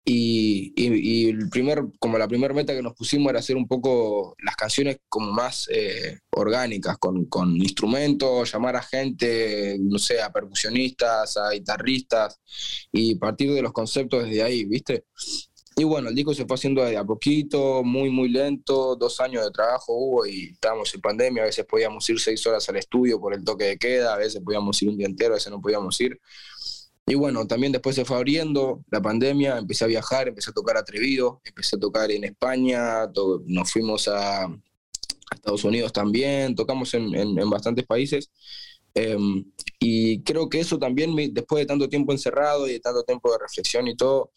y, 0.08 0.72
y, 0.76 1.30
el 1.30 1.50
primer, 1.50 1.84
como 1.98 2.20
la 2.20 2.28
primera 2.28 2.54
meta 2.54 2.76
que 2.76 2.84
nos 2.84 2.94
pusimos 2.94 3.32
era 3.32 3.40
hacer 3.40 3.56
un 3.58 3.68
poco 3.68 4.36
las 4.44 4.56
canciones 4.56 5.00
como 5.10 5.32
más 5.32 5.68
eh, 5.72 6.20
orgánicas, 6.30 7.00
con, 7.00 7.26
con, 7.26 7.58
instrumentos, 7.58 8.52
llamar 8.54 8.76
a 8.76 8.84
gente, 8.84 9.78
no 9.80 9.98
sé, 9.98 10.22
a 10.22 10.32
percusionistas, 10.32 11.38
a 11.38 11.50
guitarristas, 11.50 12.40
y 12.92 13.16
partir 13.16 13.52
de 13.52 13.64
los 13.64 13.74
conceptos 13.74 14.26
desde 14.26 14.44
ahí, 14.44 14.66
¿viste? 14.66 15.06
Y 15.78 15.84
bueno, 15.84 16.08
el 16.08 16.16
disco 16.16 16.34
se 16.34 16.46
fue 16.46 16.56
haciendo 16.56 16.84
a 16.84 17.04
poquito, 17.04 17.84
muy, 17.84 18.10
muy 18.10 18.30
lento, 18.30 18.96
dos 18.96 19.20
años 19.20 19.44
de 19.44 19.52
trabajo 19.52 19.94
hubo 19.94 20.26
y 20.26 20.52
estábamos 20.54 20.94
en 20.96 21.02
pandemia, 21.02 21.44
a 21.44 21.48
veces 21.48 21.66
podíamos 21.66 22.10
ir 22.10 22.18
seis 22.18 22.48
horas 22.48 22.70
al 22.70 22.78
estudio 22.78 23.20
por 23.20 23.34
el 23.34 23.44
toque 23.44 23.66
de 23.66 23.78
queda, 23.78 24.14
a 24.14 24.18
veces 24.18 24.42
podíamos 24.42 24.82
ir 24.82 24.90
un 24.90 24.98
día 24.98 25.08
entero, 25.08 25.34
a 25.34 25.36
veces 25.36 25.52
no 25.52 25.60
podíamos 25.60 26.00
ir. 26.00 26.18
Y 27.06 27.16
bueno, 27.16 27.46
también 27.46 27.74
después 27.74 27.96
se 27.96 28.06
fue 28.06 28.16
abriendo 28.16 28.86
la 28.90 29.02
pandemia, 29.02 29.58
empecé 29.58 29.84
a 29.84 29.88
viajar, 29.88 30.30
empecé 30.30 30.52
a 30.52 30.54
tocar 30.54 30.78
atrevido, 30.78 31.42
empecé 31.44 31.76
a 31.76 31.80
tocar 31.80 32.10
en 32.10 32.24
España, 32.24 33.08
nos 33.46 33.72
fuimos 33.72 34.08
a, 34.08 34.48
Estados 35.34 35.64
Unidos 35.66 35.92
también, 35.92 36.56
tocamos 36.56 36.94
en, 36.94 37.36
bastantes 37.50 37.86
países. 37.86 38.32
Em, 38.94 39.44
y 39.80 40.24
creo 40.24 40.48
que 40.48 40.62
eso 40.62 40.80
también, 40.80 41.14
después 41.34 41.62
de 41.62 41.66
tanto 41.66 41.90
tiempo 41.90 42.14
encerrado 42.14 42.68
y 42.68 42.74
de 42.74 42.80
tanto 42.80 43.04
tiempo 43.04 43.30
de 43.32 43.40
reflexión 43.40 43.88
y 43.88 43.96
todo, 43.96 44.32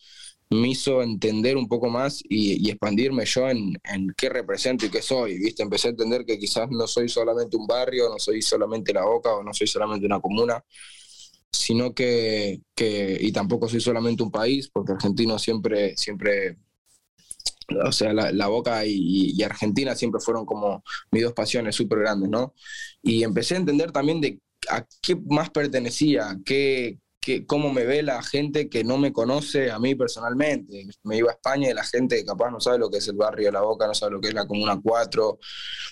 me 0.50 0.68
hizo 0.68 1.02
entender 1.02 1.56
un 1.56 1.68
poco 1.68 1.88
más 1.90 2.22
y, 2.28 2.70
expandirme 2.70 3.24
yo 3.26 3.48
en, 3.48 3.78
en, 3.84 4.14
qué 4.16 4.28
represento 4.30 4.86
y 4.86 4.90
qué 4.90 5.02
soy, 5.02 5.38
¿viste? 5.38 5.62
Empecé 5.62 5.88
a 5.88 5.90
entender 5.90 6.24
que 6.24 6.38
quizás 6.38 6.68
no 6.70 6.86
soy 6.86 7.08
solamente 7.08 7.56
un 7.56 7.66
barrio, 7.66 8.08
no 8.08 8.18
soy 8.18 8.40
solamente 8.42 8.92
la 8.92 9.04
boca 9.04 9.34
o 9.34 9.42
no 9.42 9.52
soy 9.52 9.66
solamente 9.66 10.06
una 10.06 10.20
comuna, 10.20 10.64
sino 11.52 11.94
que, 11.94 12.60
y 12.76 13.32
tampoco 13.32 13.68
soy 13.68 13.80
solamente 13.80 14.22
un 14.22 14.30
país, 14.30 14.68
porque 14.68 14.92
argentino 14.92 15.38
siempre, 15.38 15.96
siempre, 15.96 16.58
o 17.84 17.92
sea, 17.92 18.12
la, 18.12 18.46
Boca 18.48 18.84
y, 18.86 19.42
Argentina 19.42 19.94
siempre 19.94 20.20
fueron 20.20 20.46
como 20.46 20.82
mis 21.10 21.22
dos 21.22 21.32
pasiones 21.32 21.74
súper 21.76 22.00
grandes, 22.00 22.30
¿no? 22.30 22.54
Y 23.02 23.22
empecé 23.22 23.54
a 23.54 23.58
entender 23.58 23.92
también 23.92 24.20
de 24.20 24.40
a 24.70 24.86
qué 25.02 25.16
más 25.16 25.50
pertenecía, 25.50 26.38
qué, 26.44 26.98
cómo 27.46 27.72
me 27.72 27.84
ve 27.84 28.02
la 28.02 28.22
gente 28.22 28.68
que 28.68 28.84
no 28.84 28.98
me 28.98 29.12
conoce 29.12 29.70
a 29.70 29.78
mí 29.78 29.94
personalmente. 29.94 30.86
Me 31.02 31.16
iba 31.16 31.30
a 31.30 31.34
España 31.34 31.70
y 31.70 31.74
la 31.74 31.84
gente 31.84 32.24
capaz 32.24 32.50
no 32.50 32.60
sabe 32.60 32.78
lo 32.78 32.90
que 32.90 32.98
es 32.98 33.08
el 33.08 33.16
barrio 33.16 33.46
de 33.46 33.52
La 33.52 33.62
Boca, 33.62 33.86
no 33.86 33.94
sabe 33.94 34.12
lo 34.12 34.20
que 34.20 34.28
es 34.28 34.34
la 34.34 34.46
Comuna 34.46 34.80
4. 34.82 35.38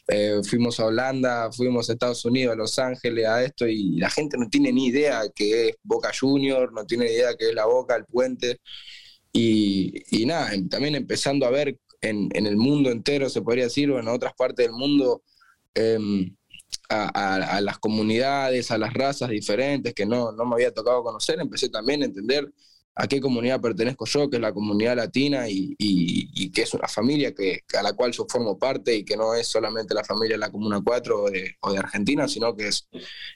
Eh, 0.09 0.41
fuimos 0.49 0.81
a 0.81 0.87
Holanda, 0.87 1.51
fuimos 1.53 1.89
a 1.89 1.93
Estados 1.93 2.25
Unidos, 2.25 2.55
a 2.55 2.57
Los 2.57 2.79
Ángeles, 2.79 3.27
a 3.27 3.43
esto, 3.43 3.67
y 3.67 3.99
la 3.99 4.11
gente 4.11 4.37
no 4.39 4.49
tiene 4.49 4.73
ni 4.73 4.87
idea 4.87 5.23
que 5.35 5.69
es 5.69 5.77
Boca 5.83 6.11
Junior, 6.19 6.73
no 6.73 6.85
tiene 6.87 7.07
ni 7.07 7.13
idea 7.13 7.35
que 7.37 7.49
es 7.49 7.55
La 7.55 7.67
Boca, 7.67 7.97
el 7.97 8.05
puente. 8.05 8.61
Y, 9.33 10.25
nada, 10.27 10.55
em, 10.55 10.69
también 10.69 10.95
empezando 10.95 11.47
a 11.47 11.51
ver 11.51 11.79
en, 12.01 12.31
el 12.33 12.57
mundo 12.57 12.91
entero, 12.91 13.29
se 13.29 13.43
podría 13.43 13.65
decir, 13.65 13.91
o 13.91 13.99
en 14.01 14.09
otras 14.09 14.33
partes 14.35 14.67
del 14.67 14.75
mundo, 14.75 15.23
eh, 15.75 15.99
a, 16.89 17.61
las 17.61 17.79
comunidades, 17.79 18.71
a 18.71 18.79
las 18.79 18.93
razas 18.95 19.29
diferentes 19.31 19.95
que 19.95 20.07
no, 20.07 20.33
no 20.33 20.45
me 20.45 20.55
había 20.55 20.73
tocado 20.73 21.03
conocer, 21.03 21.41
empecé 21.41 21.69
también 21.69 22.03
a 22.03 22.07
entender 22.07 22.53
a 22.99 23.07
qué 23.07 23.21
comunidad 23.21 23.61
pertenezco 23.61 24.07
yo, 24.07 24.31
que 24.31 24.37
es 24.37 24.43
la 24.43 24.55
comunidad 24.55 24.97
latina 24.97 25.49
y, 25.51 25.75
y, 25.79 26.51
que 26.51 26.63
es 26.63 26.73
una 26.73 26.89
familia 26.89 27.35
que, 27.35 27.61
a 27.79 27.83
la 27.83 27.93
cual 27.93 28.11
yo 28.13 28.27
formo 28.27 28.59
parte 28.59 28.97
y 28.97 29.05
que 29.05 29.19
no 29.19 29.35
es 29.35 29.47
solamente 29.49 29.95
la 29.95 30.03
familia 30.03 30.37
de 30.37 30.41
la 30.41 30.51
Comuna 30.51 30.81
4 30.83 31.25
o 31.25 31.31
de, 31.31 31.79
Argentina, 31.79 32.27
sino 32.27 32.57
que 32.57 32.69
es 32.69 32.89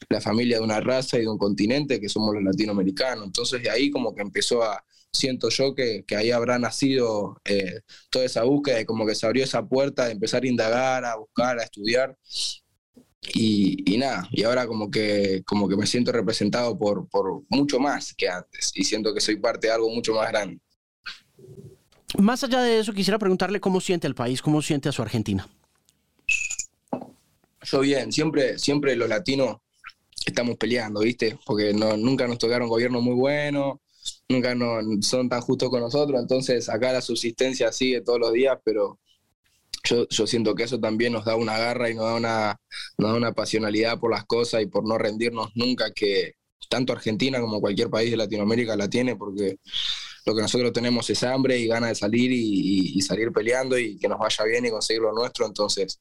la 0.09 0.21
familia 0.23 0.57
de 0.57 0.65
una 0.65 0.81
raza 0.81 1.19
y 1.19 1.23
de 1.23 1.29
un 1.29 1.37
continente 1.37 2.01
que 2.01 2.09
somos 2.09 2.35
los 2.35 2.43
latinoamericanos. 2.43 3.27
Entonces 3.27 3.63
de 3.63 3.69
ahí 3.69 3.91
como 3.91 4.15
que 4.15 4.23
empezó 4.23 4.63
a, 4.63 4.83
siento 5.13 5.51
yo 5.51 5.75
que, 5.75 6.05
que 6.07 6.17
ahí 6.17 6.31
habrá 6.31 6.59
nacido 6.59 7.39
eh, 7.45 7.81
toda 8.09 8.25
esa 8.25 8.45
búsqueda 8.45 8.81
y 8.81 8.87
como 8.87 9.07
que 9.07 9.15
se 9.15 9.27
abrió 9.27 9.45
esa 9.45 9.69
puerta 9.69 10.07
de 10.07 10.13
empezar 10.13 10.43
a 10.43 10.49
indagar, 10.49 11.05
a 11.05 11.17
buscar, 11.17 11.59
a 11.59 11.65
estudiar 11.65 12.17
y, 13.23 13.97
nada, 13.99 14.27
y 14.31 14.45
ahora 14.45 14.67
como 14.67 14.91
que, 14.91 15.43
como 15.45 15.69
que 15.69 15.77
me 15.77 15.87
siento 15.87 16.11
representado 16.11 16.79
por, 16.79 17.09
por 17.09 17.43
mucho 17.49 17.79
más 17.79 18.15
que 18.15 18.29
antes 18.29 18.73
y 18.75 18.85
siento 18.85 19.13
que 19.13 19.21
soy 19.21 19.37
parte 19.37 19.67
de 19.67 19.75
algo 19.75 19.91
mucho 19.91 20.15
más 20.15 20.31
grande. 20.31 20.59
Más 22.19 22.43
allá 22.43 22.63
de 22.63 22.81
eso, 22.81 22.93
quisiera 22.93 23.19
preguntarle 23.19 23.61
cómo 23.61 23.81
siente 23.81 24.07
el 24.07 24.15
país, 24.15 24.43
cómo 24.43 24.63
siente 24.63 24.89
a 24.89 24.93
su 24.93 25.03
Argentina. 25.03 25.47
Yo 27.63 27.81
bien, 27.81 28.11
siempre, 28.11 28.59
siempre 28.59 28.97
los 28.97 29.09
latinos 29.09 29.59
estamos 30.25 30.57
peleando, 30.57 31.01
¿viste? 31.01 31.39
Porque 31.45 31.73
no, 31.75 31.97
nunca 31.97 32.27
nos 32.27 32.39
tocaron 32.39 32.69
gobiernos 32.69 33.03
muy 33.03 33.15
buenos, 33.15 33.79
nunca 34.29 34.55
no, 34.55 34.81
son 35.03 35.29
tan 35.29 35.41
justos 35.43 35.69
con 35.69 35.81
nosotros, 35.81 36.21
entonces 36.21 36.69
acá 36.69 36.93
la 36.93 37.01
subsistencia 37.03 37.71
sigue 37.71 38.01
todos 38.01 38.19
los 38.19 38.33
días, 38.33 38.59
pero 38.65 38.99
yo, 40.09 40.27
siento 40.27 40.55
que 40.55 40.65
eso 40.65 40.79
también 40.81 41.13
nos 41.13 41.25
da 41.25 41.37
una 41.37 41.59
garra 41.59 41.91
y 41.91 41.95
nos 41.95 42.05
da 42.05 42.15
una, 42.15 42.57
nos 42.99 43.11
da 43.11 43.17
una 43.17 43.33
pasionalidad 43.33 43.99
por 43.99 44.11
las 44.11 44.25
cosas 44.25 44.63
y 44.63 44.67
por 44.67 44.87
no 44.87 44.99
rendirnos 44.99 45.51
nunca, 45.55 45.93
que 45.93 46.35
tanto 46.69 46.93
Argentina 46.93 47.41
como 47.41 47.61
cualquier 47.61 47.91
país 47.91 48.11
de 48.11 48.17
Latinoamérica 48.17 48.77
la 48.77 48.89
tiene, 48.89 49.17
porque 49.17 49.59
lo 50.27 50.35
que 50.35 50.43
nosotros 50.43 50.73
tenemos 50.73 51.09
es 51.11 51.23
hambre 51.25 51.59
y 51.59 51.67
ganas 51.67 51.91
de 51.91 51.95
salir 51.95 52.31
y 52.33 53.01
salir 53.03 53.33
peleando 53.33 53.79
y 53.79 53.99
que 53.99 54.09
nos 54.09 54.19
vaya 54.19 54.45
bien 54.45 54.67
y 54.67 54.71
conseguir 54.71 55.03
lo 55.03 55.13
nuestro. 55.13 55.47
Entonces, 55.47 56.01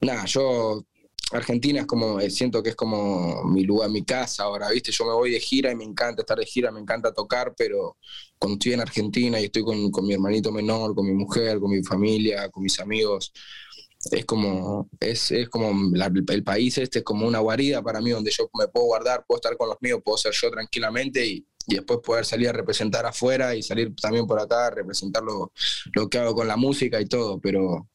nada, 0.00 0.24
yo 0.24 0.84
Argentina 1.32 1.80
es 1.80 1.86
como, 1.86 2.20
eh, 2.20 2.30
siento 2.30 2.62
que 2.62 2.70
es 2.70 2.76
como 2.76 3.44
mi 3.44 3.64
lugar, 3.64 3.90
mi 3.90 4.04
casa 4.04 4.44
ahora, 4.44 4.70
¿viste? 4.70 4.92
Yo 4.92 5.04
me 5.04 5.12
voy 5.12 5.30
de 5.30 5.40
gira 5.40 5.70
y 5.70 5.76
me 5.76 5.84
encanta 5.84 6.22
estar 6.22 6.38
de 6.38 6.46
gira, 6.46 6.70
me 6.70 6.80
encanta 6.80 7.12
tocar, 7.12 7.54
pero 7.56 7.96
cuando 8.38 8.54
estoy 8.54 8.72
en 8.72 8.80
Argentina 8.80 9.40
y 9.40 9.44
estoy 9.44 9.62
con, 9.62 9.90
con 9.90 10.06
mi 10.06 10.14
hermanito 10.14 10.50
menor, 10.52 10.94
con 10.94 11.06
mi 11.06 11.12
mujer, 11.12 11.60
con 11.60 11.70
mi 11.70 11.82
familia, 11.82 12.48
con 12.50 12.62
mis 12.62 12.80
amigos, 12.80 13.32
es 14.10 14.24
como, 14.24 14.88
es, 14.98 15.30
es 15.30 15.48
como 15.48 15.72
el 15.94 16.42
país 16.44 16.78
este 16.78 17.00
es 17.00 17.04
como 17.04 17.26
una 17.26 17.38
guarida 17.40 17.82
para 17.82 18.00
mí 18.00 18.10
donde 18.10 18.30
yo 18.30 18.48
me 18.58 18.66
puedo 18.68 18.86
guardar, 18.86 19.24
puedo 19.26 19.38
estar 19.38 19.56
con 19.56 19.68
los 19.68 19.76
míos, 19.80 20.00
puedo 20.02 20.16
ser 20.16 20.32
yo 20.32 20.50
tranquilamente 20.50 21.26
y, 21.26 21.46
después 21.66 22.00
poder 22.04 22.24
salir 22.24 22.48
a 22.48 22.52
representar 22.52 23.06
afuera 23.06 23.54
y 23.54 23.62
salir 23.62 23.94
también 23.94 24.26
por 24.26 24.40
acá 24.40 24.70
representar 24.70 25.22
lo, 25.22 25.52
lo 25.92 26.08
que 26.08 26.18
hago 26.18 26.34
con 26.34 26.48
la 26.48 26.56
música 26.56 27.00
y 27.00 27.06
todo, 27.06 27.38
pero 27.38 27.86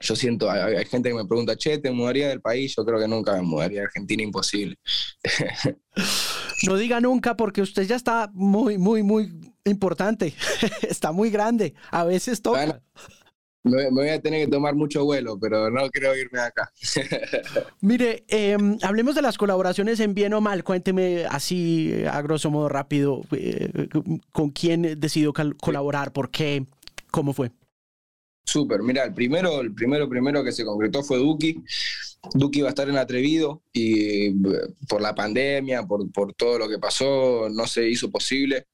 yo 0.00 0.14
siento, 0.14 0.50
hay, 0.50 0.84
gente 0.84 1.08
que 1.08 1.14
me 1.14 1.24
pregunta, 1.24 1.56
che, 1.56 1.78
¿te 1.78 1.90
mudaría 1.90 2.28
del 2.28 2.40
país? 2.40 2.74
Yo 2.76 2.84
creo 2.84 2.98
que 2.98 3.08
nunca 3.08 3.34
me 3.34 3.42
mudaría 3.42 3.80
de 3.80 3.86
Argentina, 3.86 4.22
imposible. 4.22 4.76
no 6.66 6.76
diga 6.76 7.00
nunca 7.00 7.36
porque 7.36 7.62
usted 7.62 7.84
ya 7.84 7.96
está 7.96 8.30
muy, 8.34 8.76
muy, 8.76 9.02
muy 9.02 9.30
importante, 9.64 10.34
está 10.88 11.12
muy 11.12 11.30
grande, 11.30 11.74
a 11.90 12.04
veces 12.04 12.42
toca. 12.42 12.82
me, 13.62 13.90
voy 13.90 14.10
a 14.10 14.20
tener 14.20 14.44
que 14.44 14.52
tomar 14.52 14.74
mucho 14.74 15.02
vuelo, 15.04 15.38
pero 15.40 15.70
no 15.70 15.88
creo 15.88 16.14
irme 16.14 16.40
acá. 16.40 16.70
Mire, 17.80 18.24
em, 18.28 18.76
hablemos 18.82 19.14
de 19.14 19.22
las 19.22 19.38
colaboraciones 19.38 19.98
en 20.00 20.14
bien 20.14 20.34
o 20.34 20.42
mal. 20.42 20.62
Cuénteme 20.62 21.24
así, 21.24 22.04
a 22.10 22.20
grosso 22.20 22.50
modo 22.50 22.68
rápido, 22.68 23.22
eh, 23.32 23.88
con 24.30 24.50
quién 24.50 25.00
decidió 25.00 25.32
colaborar, 25.58 26.12
por 26.12 26.30
qué, 26.30 26.66
cómo 27.10 27.32
fue. 27.32 27.50
Súper, 28.46 28.80
mira, 28.80 29.02
el 29.02 29.12
primero, 29.12 29.60
el 29.60 29.74
primero, 29.74 30.08
primero 30.08 30.44
que 30.44 30.52
se 30.52 30.64
concretó 30.64 31.02
fue 31.02 31.18
Duki. 31.18 31.64
Duki 32.32 32.60
iba 32.60 32.68
a 32.68 32.70
estar 32.70 32.88
en 32.88 32.96
Atrevido 32.96 33.62
y 33.72 34.30
por 34.88 35.00
la 35.00 35.14
pandemia, 35.14 35.84
por, 35.84 36.10
por 36.12 36.32
todo 36.32 36.60
lo 36.60 36.68
que 36.68 36.78
pasó, 36.78 37.48
no 37.50 37.66
se 37.66 37.88
hizo 37.88 38.08
posible 38.10 38.68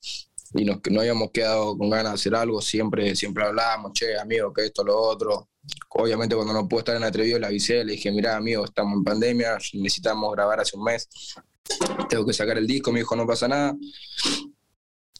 y 0.54 0.66
nos, 0.66 0.78
no 0.90 1.00
habíamos 1.00 1.30
quedado 1.30 1.76
con 1.76 1.88
ganas 1.88 2.12
de 2.12 2.14
hacer 2.16 2.34
algo, 2.34 2.60
siempre, 2.60 3.16
siempre 3.16 3.44
hablábamos, 3.44 3.92
che, 3.94 4.18
amigo, 4.18 4.52
que 4.52 4.66
esto, 4.66 4.84
lo 4.84 4.98
otro. 4.98 5.48
Obviamente 5.90 6.34
cuando 6.34 6.52
no 6.52 6.68
pude 6.68 6.80
estar 6.80 6.96
en 6.96 7.04
Atrevido 7.04 7.38
le 7.38 7.46
avisé, 7.46 7.82
le 7.84 7.92
dije, 7.92 8.12
mira, 8.12 8.36
amigo, 8.36 8.64
estamos 8.64 8.94
en 8.94 9.04
pandemia, 9.04 9.56
necesitamos 9.74 10.32
grabar 10.34 10.60
hace 10.60 10.76
un 10.76 10.84
mes, 10.84 11.08
tengo 12.10 12.26
que 12.26 12.32
sacar 12.34 12.58
el 12.58 12.66
disco, 12.66 12.92
me 12.92 13.00
dijo, 13.00 13.16
no 13.16 13.26
pasa 13.26 13.48
nada. 13.48 13.74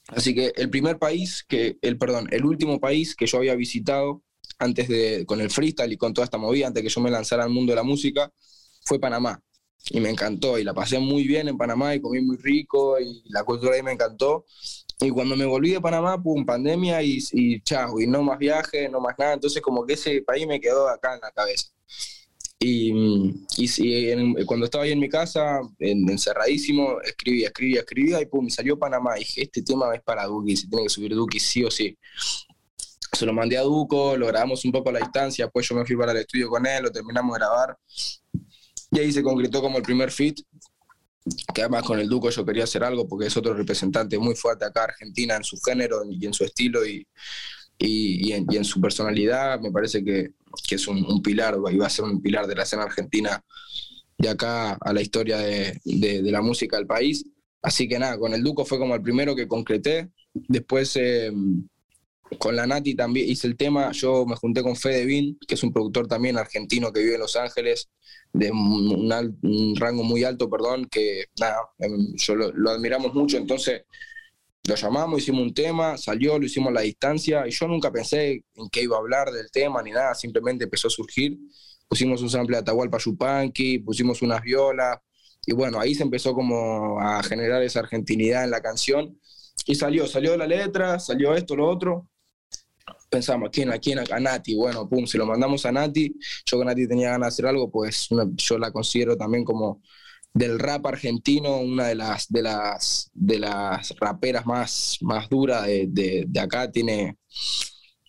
Así 0.09 0.35
que 0.35 0.53
el 0.57 0.69
primer 0.69 0.99
país 0.99 1.45
que, 1.49 1.79
el 1.81 1.97
perdón, 1.97 2.29
el 2.33 2.45
último 2.45 2.81
país 2.81 3.15
que 3.15 3.27
yo 3.27 3.39
había 3.39 3.55
visitado 3.55 4.23
antes 4.59 4.89
de, 4.89 5.25
con 5.27 5.41
el 5.41 5.51
freestyle 5.51 5.93
y 5.93 5.97
con 5.97 6.15
toda 6.15 6.25
esta 6.25 6.39
movida, 6.39 6.69
antes 6.69 6.83
que 6.83 6.89
yo 6.89 7.01
me 7.01 7.11
lanzara 7.11 7.45
al 7.45 7.51
mundo 7.51 7.73
de 7.73 7.77
la 7.77 7.83
música, 7.83 8.33
fue 8.85 8.99
Panamá. 8.99 9.41
Y 9.91 10.01
me 10.01 10.11
encantó, 10.11 10.59
y 10.59 10.65
la 10.65 10.75
pasé 10.75 10.99
muy 11.01 11.27
bien 11.27 11.49
en 11.49 11.59
Panamá, 11.59 11.95
y 11.95 12.01
comí 12.01 12.21
muy 12.21 12.37
rico, 12.37 13.01
y 13.01 13.23
la 13.31 13.43
cultura 13.43 13.75
ahí 13.75 13.83
me 13.83 13.93
encantó. 13.93 14.45
Y 15.01 15.11
cuando 15.11 15.37
me 15.37 15.45
volví 15.45 15.73
de 15.73 15.81
Panamá, 15.81 16.23
pum, 16.23 16.45
pandemia, 16.47 17.03
y, 17.03 17.19
y 17.33 17.61
chao, 17.63 18.01
y 18.01 18.07
no 18.07 18.23
más 18.23 18.39
viajes, 18.39 18.91
no 18.91 19.01
más 19.01 19.17
nada. 19.19 19.35
Entonces, 19.35 19.61
como 19.61 19.85
que 19.85 19.95
ese 19.95 20.23
país 20.23 20.47
me 20.47 20.61
quedó 20.61 20.89
acá 20.89 21.15
en 21.15 21.21
la 21.21 21.33
cabeza. 21.33 21.67
Y, 22.61 22.93
y, 23.57 24.45
cuando 24.47 24.67
estaba 24.67 24.85
ahí 24.85 24.93
en 24.93 25.01
mi 25.01 25.09
casa, 25.09 25.61
encerradísimo, 25.81 27.01
escribía, 27.01 27.49
escribía, 27.49 27.81
escribía, 27.81 28.21
y 28.21 28.27
pum, 28.27 28.49
salió 28.49 28.79
Panamá. 28.79 29.17
Y 29.17 29.21
dije, 29.21 29.43
este 29.43 29.63
tema 29.63 29.93
es 29.97 30.03
para 30.03 30.27
Duki, 30.27 30.57
se 30.57 30.69
tiene 30.69 30.85
que 30.85 30.91
subir 30.91 31.13
Duki 31.13 31.41
sí 31.41 31.65
o 31.65 31.71
sí 31.73 31.99
se 33.13 33.27
lo 33.27 33.33
mandé 33.33 33.59
a 33.59 33.63
Duco, 33.63 34.17
lo 34.17 34.27
grabamos 34.27 34.65
un 34.65 34.73
poco 34.73 34.89
a 34.89 34.93
la 34.93 34.99
distancia, 35.01 35.45
después 35.45 35.69
yo 35.69 35.75
me 35.75 35.85
fui 35.85 35.97
para 35.97 36.13
el 36.13 36.19
estudio 36.19 36.49
con 36.49 36.67
él, 36.67 36.83
lo 36.83 36.91
terminamos 36.91 37.35
de 37.35 37.39
grabar. 37.39 37.77
Y 38.91 38.99
ahí 38.99 39.13
se 39.13 39.23
concretó 39.23 39.61
como 39.61 39.77
el 39.77 39.83
primer 39.83 40.11
fit, 40.11 40.41
que 41.55 41.61
además 41.61 41.83
con 41.83 41.99
el 42.01 42.09
Duco 42.09 42.31
yo 42.31 42.45
quería 42.45 42.65
hacer 42.65 42.83
algo 42.83 43.07
porque 43.07 43.27
es 43.27 43.37
otro 43.37 43.55
representante 43.55 44.19
muy 44.19 44.35
fuerte 44.35 44.65
acá 44.65 44.85
Argentina 44.85 45.37
en 45.37 45.45
su 45.45 45.59
género 45.61 46.03
y 46.11 46.27
en 46.27 46.33
su 46.33 46.45
estilo 46.45 46.85
y, 46.87 47.07
y, 47.79 48.33
en, 48.33 48.65
su 48.65 48.81
personalidad. 48.81 49.61
Me 49.61 49.71
parece 49.71 50.03
que, 50.03 50.33
que 50.67 50.75
es 50.77 50.89
un, 50.89 51.05
un, 51.05 51.23
pilar, 51.23 51.57
y 51.71 51.77
va 51.77 51.87
a 51.87 51.91
ser 51.91 52.07
un 52.07 52.21
pilar 52.23 52.47
de 52.47 52.55
la 52.55 52.63
escena 52.63 52.85
argentina 52.85 53.45
de 54.19 54.29
acá 54.29 54.73
a 54.73 54.93
la 54.93 55.03
historia 55.03 55.39
de, 55.39 55.79
de, 55.85 56.33
la 56.33 56.41
música 56.41 56.77
del 56.77 56.87
país. 56.87 57.25
Así 57.61 57.89
que 57.89 57.99
nada, 57.99 58.19
con 58.19 58.33
el 58.33 58.43
Duco 58.43 58.65
fue 58.65 58.79
como 58.79 58.95
el 58.95 59.03
primero 59.03 59.37
que 59.37 59.47
concreté. 59.47 60.11
Después... 60.33 60.97
Eh, 60.97 61.31
con 62.39 62.57
la 62.57 62.67
Nati 62.67 62.95
también 62.95 63.29
hice 63.29 63.47
el 63.47 63.57
tema, 63.57 63.93
yo 63.93 64.27
me 64.27 64.37
junté 64.37 64.63
con 64.63 64.77
Fede 64.77 65.05
Bin, 65.05 65.39
que 65.47 65.55
es 65.55 65.63
un 65.63 65.73
productor 65.73 66.07
también 66.07 66.37
argentino 66.37 66.93
que 66.93 67.01
vive 67.01 67.15
en 67.15 67.21
Los 67.21 67.37
Ángeles, 67.37 67.91
de 68.33 68.51
un, 68.51 69.77
rango 69.77 70.03
muy 70.03 70.25
alto, 70.25 70.49
perdón, 70.49 70.87
que 70.87 71.27
nada, 71.39 71.59
em, 71.79 72.15
yo 72.17 72.35
lo, 72.35 72.71
admiramos 72.71 73.15
mucho, 73.15 73.37
entonces 73.37 73.83
lo 74.67 74.75
llamamos, 74.75 75.21
hicimos 75.21 75.43
un 75.43 75.55
tema, 75.55 75.99
salió, 75.99 76.39
lo 76.39 76.47
hicimos 76.47 76.71
a 76.71 76.75
la 76.75 76.81
distancia, 76.83 77.47
y 77.47 77.51
yo 77.51 77.67
nunca 77.69 77.91
pensé 77.91 78.45
en 78.55 78.69
qué 78.71 78.83
iba 78.83 78.97
a 78.97 79.01
hablar 79.01 79.31
del 79.31 79.51
tema 79.51 79.83
ni 79.83 79.91
nada, 79.91 80.15
simplemente 80.15 80.65
empezó 80.65 80.89
a 80.89 80.91
surgir, 80.91 81.37
pusimos 81.89 82.23
un 82.23 82.31
sample 82.31 82.57
de 82.57 82.61
Atahualpa 82.63 82.99
Yupanqui, 82.99 83.81
pusimos 83.81 84.23
unas 84.23 84.41
violas, 84.43 84.99
y 85.45 85.53
bueno, 85.53 85.81
ahí 85.81 85.95
se 85.95 86.05
empezó 86.05 86.33
como 86.33 87.01
a 87.01 87.23
generar 87.23 87.63
esa 87.63 87.81
argentinidad 87.81 88.45
en 88.45 88.51
la 88.51 88.63
canción, 88.63 89.19
y 89.67 89.75
salió, 89.75 90.07
salió 90.07 90.37
la 90.37 90.47
letra, 90.47 90.99
salió 90.99 91.35
esto, 91.35 91.55
lo 91.57 91.69
otro, 91.69 92.09
pensamos, 93.11 93.49
¿a 93.49 93.51
quién, 93.51 93.73
a 93.73 93.79
quién? 93.79 93.99
A 93.99 94.21
Nati. 94.21 94.55
Bueno, 94.55 94.89
pum, 94.89 95.07
si 95.07 95.19
lo 95.19 95.27
mandamos 95.27 95.65
a 95.67 95.73
Nati, 95.73 96.15
yo 96.47 96.57
con 96.57 96.67
Nati 96.67 96.89
tenía 96.89 97.11
ganas 97.11 97.27
de 97.27 97.29
hacer 97.29 97.47
algo, 97.47 97.71
pues 97.71 98.09
yo 98.37 98.59
la 98.59 98.73
considero 98.73 99.17
también 99.17 99.45
como 99.45 99.83
del 100.35 100.59
rap 100.59 100.87
argentino, 100.87 101.59
una 101.59 101.87
de 101.89 101.95
las, 101.95 102.29
de 102.29 102.43
las, 102.43 103.11
de 103.13 103.39
las 103.39 103.95
raperas 104.01 104.47
más, 104.47 104.99
más 105.03 105.29
duras 105.29 105.67
de, 105.67 106.25
de, 106.27 106.41
acá. 106.41 106.71
Tiene, 106.71 107.19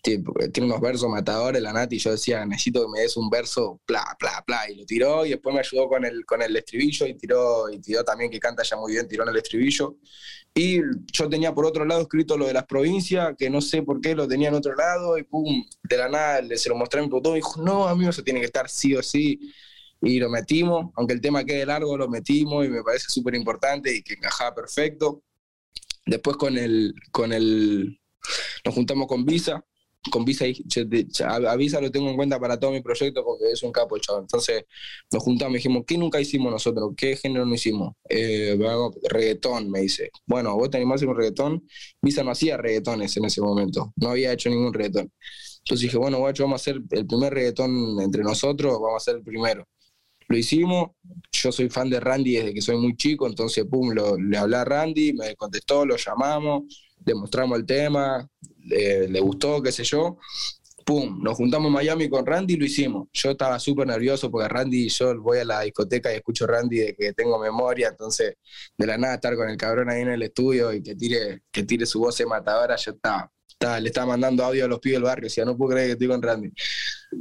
tiene 0.04 0.66
unos 0.66 0.80
versos 0.82 1.08
matadores, 1.08 1.62
la 1.62 1.72
Nati, 1.72 1.96
y 1.96 1.98
yo 1.98 2.10
decía, 2.10 2.44
necesito 2.44 2.82
que 2.82 2.92
me 2.92 3.00
des 3.00 3.16
un 3.16 3.30
verso, 3.30 3.80
bla, 3.86 4.04
bla, 4.20 4.44
bla, 4.46 4.70
y 4.70 4.76
lo 4.76 4.84
tiró, 4.84 5.24
y 5.24 5.30
después 5.30 5.54
me 5.54 5.60
ayudó 5.60 5.88
con 5.88 6.04
el, 6.04 6.26
con 6.26 6.42
el 6.42 6.54
estribillo, 6.54 7.06
y 7.06 7.14
tiró, 7.14 7.70
y 7.70 7.78
tiró 7.80 8.04
también, 8.04 8.30
que 8.30 8.38
canta 8.38 8.62
ya 8.62 8.76
muy 8.76 8.92
bien, 8.92 9.08
tiró 9.08 9.22
en 9.22 9.30
el 9.30 9.36
estribillo. 9.38 9.96
Y 10.54 10.80
yo 11.10 11.28
tenía 11.28 11.54
por 11.54 11.64
otro 11.64 11.84
lado 11.86 12.02
escrito 12.02 12.36
lo 12.36 12.46
de 12.46 12.52
las 12.52 12.66
provincias, 12.66 13.34
que 13.38 13.48
no 13.48 13.62
sé 13.62 13.82
por 13.82 14.00
qué 14.00 14.14
lo 14.14 14.28
tenía 14.28 14.48
en 14.48 14.54
otro 14.54 14.74
lado, 14.74 15.16
y 15.16 15.22
pum, 15.22 15.64
de 15.82 15.96
la 15.96 16.08
nada 16.08 16.42
se 16.56 16.68
lo 16.68 16.76
mostré 16.76 17.02
en 17.02 17.10
mi 17.10 17.18
y 17.18 17.34
dijo, 17.34 17.62
no, 17.62 17.88
amigo, 17.88 18.10
eso 18.10 18.22
tiene 18.22 18.40
que 18.40 18.46
estar 18.46 18.68
sí 18.68 18.94
o 18.94 19.02
sí. 19.02 19.40
Y 20.02 20.18
lo 20.20 20.28
metimos, 20.28 20.92
aunque 20.96 21.14
el 21.14 21.20
tema 21.20 21.44
quede 21.44 21.64
largo, 21.64 21.96
lo 21.96 22.08
metimos 22.08 22.66
y 22.66 22.68
me 22.68 22.82
parece 22.82 23.06
súper 23.08 23.34
importante 23.34 23.96
y 23.96 24.02
que 24.02 24.14
encajaba 24.14 24.54
perfecto. 24.54 25.22
Después 26.04 26.36
con 26.36 26.58
el, 26.58 26.94
con 27.10 27.32
el, 27.32 27.98
nos 28.64 28.74
juntamos 28.74 29.08
con 29.08 29.24
Visa, 29.24 29.64
con 30.10 30.24
Visa, 30.24 30.44
a 31.26 31.56
Visa 31.56 31.80
lo 31.80 31.90
tengo 31.90 32.10
en 32.10 32.16
cuenta 32.16 32.38
para 32.38 32.58
todo 32.58 32.72
mi 32.72 32.80
proyecto 32.80 33.24
porque 33.24 33.50
es 33.52 33.62
un 33.62 33.72
capo 33.72 33.96
el 33.96 34.02
chavo. 34.02 34.20
Entonces 34.20 34.64
nos 35.12 35.22
juntamos 35.22 35.54
y 35.54 35.56
dijimos, 35.56 35.84
¿qué 35.86 35.98
nunca 35.98 36.20
hicimos 36.20 36.52
nosotros? 36.52 36.92
¿Qué 36.96 37.16
género 37.16 37.46
no 37.46 37.54
hicimos? 37.54 37.94
Eh, 38.08 38.58
reggaetón, 39.08 39.70
me 39.70 39.80
dice. 39.80 40.10
Bueno, 40.26 40.54
vos 40.56 40.70
te 40.70 40.76
animás 40.76 40.94
a 40.94 40.96
hacer 40.96 41.08
un 41.08 41.16
reggaetón. 41.16 41.66
Visa 42.02 42.22
no 42.22 42.30
hacía 42.30 42.56
reggaetones 42.56 43.16
en 43.16 43.24
ese 43.24 43.40
momento, 43.40 43.92
no 43.96 44.10
había 44.10 44.32
hecho 44.32 44.50
ningún 44.50 44.72
reggaetón. 44.72 45.10
Entonces 45.58 45.82
dije, 45.84 45.96
bueno, 45.96 46.18
guacho, 46.18 46.42
vamos 46.44 46.60
a 46.60 46.62
hacer 46.62 46.82
el 46.90 47.06
primer 47.06 47.32
reggaetón 47.32 48.00
entre 48.00 48.22
nosotros, 48.22 48.74
vamos 48.74 48.94
a 48.94 48.96
hacer 48.98 49.16
el 49.16 49.22
primero. 49.22 49.66
Lo 50.28 50.36
hicimos, 50.36 50.90
yo 51.32 51.52
soy 51.52 51.68
fan 51.68 51.90
de 51.90 52.00
Randy 52.00 52.36
desde 52.36 52.54
que 52.54 52.62
soy 52.62 52.76
muy 52.76 52.96
chico, 52.96 53.26
entonces, 53.26 53.64
pum, 53.64 53.92
le 53.92 54.38
hablé 54.38 54.56
a 54.56 54.64
Randy, 54.64 55.12
me 55.14 55.34
contestó, 55.36 55.84
lo 55.84 55.96
llamamos, 55.96 56.62
le 57.04 57.14
mostramos 57.14 57.58
el 57.58 57.66
tema, 57.66 58.26
le, 58.64 59.20
gustó, 59.20 59.62
qué 59.62 59.72
sé 59.72 59.84
yo. 59.84 60.18
Pum, 60.84 61.22
nos 61.22 61.36
juntamos 61.36 61.68
en 61.68 61.72
Miami 61.72 62.10
con 62.10 62.26
Randy 62.26 62.54
y 62.54 62.56
lo 62.58 62.66
hicimos. 62.66 63.08
Yo 63.12 63.30
estaba 63.30 63.58
súper 63.58 63.86
nervioso 63.86 64.30
porque 64.30 64.48
Randy, 64.48 64.88
yo 64.90 65.18
voy 65.20 65.38
a 65.38 65.44
la 65.44 65.60
discoteca 65.62 66.12
y 66.12 66.16
escucho 66.16 66.46
Randy 66.46 66.78
de 66.78 66.94
que 66.94 67.12
tengo 67.14 67.38
memoria, 67.38 67.88
entonces 67.88 68.36
de 68.76 68.86
la 68.86 68.98
nada 68.98 69.14
estar 69.14 69.34
con 69.34 69.48
el 69.48 69.56
cabrón 69.56 69.88
ahí 69.88 70.02
en 70.02 70.08
el 70.08 70.22
estudio 70.22 70.72
y 70.72 70.82
que 70.82 70.94
tire, 70.94 71.42
que 71.50 71.62
tire 71.62 71.86
su 71.86 72.00
voz 72.00 72.18
de 72.18 72.26
matadora, 72.26 72.76
yo 72.76 72.92
estaba, 72.92 73.30
le 73.80 73.88
estaba 73.88 74.08
mandando 74.08 74.44
audio 74.44 74.66
a 74.66 74.68
los 74.68 74.78
pibes 74.78 74.96
del 74.96 75.04
barrio, 75.04 75.26
o 75.28 75.30
sea, 75.30 75.46
no 75.46 75.56
puedo 75.56 75.72
creer 75.72 75.86
que 75.86 75.92
estoy 75.92 76.08
con 76.08 76.20
Randy. 76.22 76.52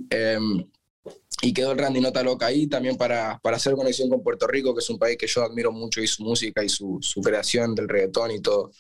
Em, 0.10 0.66
y 1.42 1.54
quedó 1.54 1.74
el 1.74 1.78
Randy 1.78 2.00
Nota 2.00 2.24
Loca 2.24 2.46
ahí 2.46 2.68
también 2.68 2.96
para, 2.96 3.38
para 3.40 3.58
hacer 3.58 3.76
conexión 3.76 4.10
con 4.10 4.24
Puerto 4.24 4.48
Rico, 4.48 4.74
que 4.74 4.80
es 4.80 4.90
un 4.90 4.98
país 4.98 5.18
que 5.18 5.28
yo 5.28 5.44
admiro 5.44 5.72
mucho 5.72 6.02
y 6.02 6.08
su 6.08 6.24
música 6.24 6.64
y 6.64 6.70
su, 6.70 7.00
su 7.02 7.22
creación 7.22 7.76
del 7.76 7.90
reggaetón 7.90 8.32
y 8.32 8.42
todo. 8.42 8.72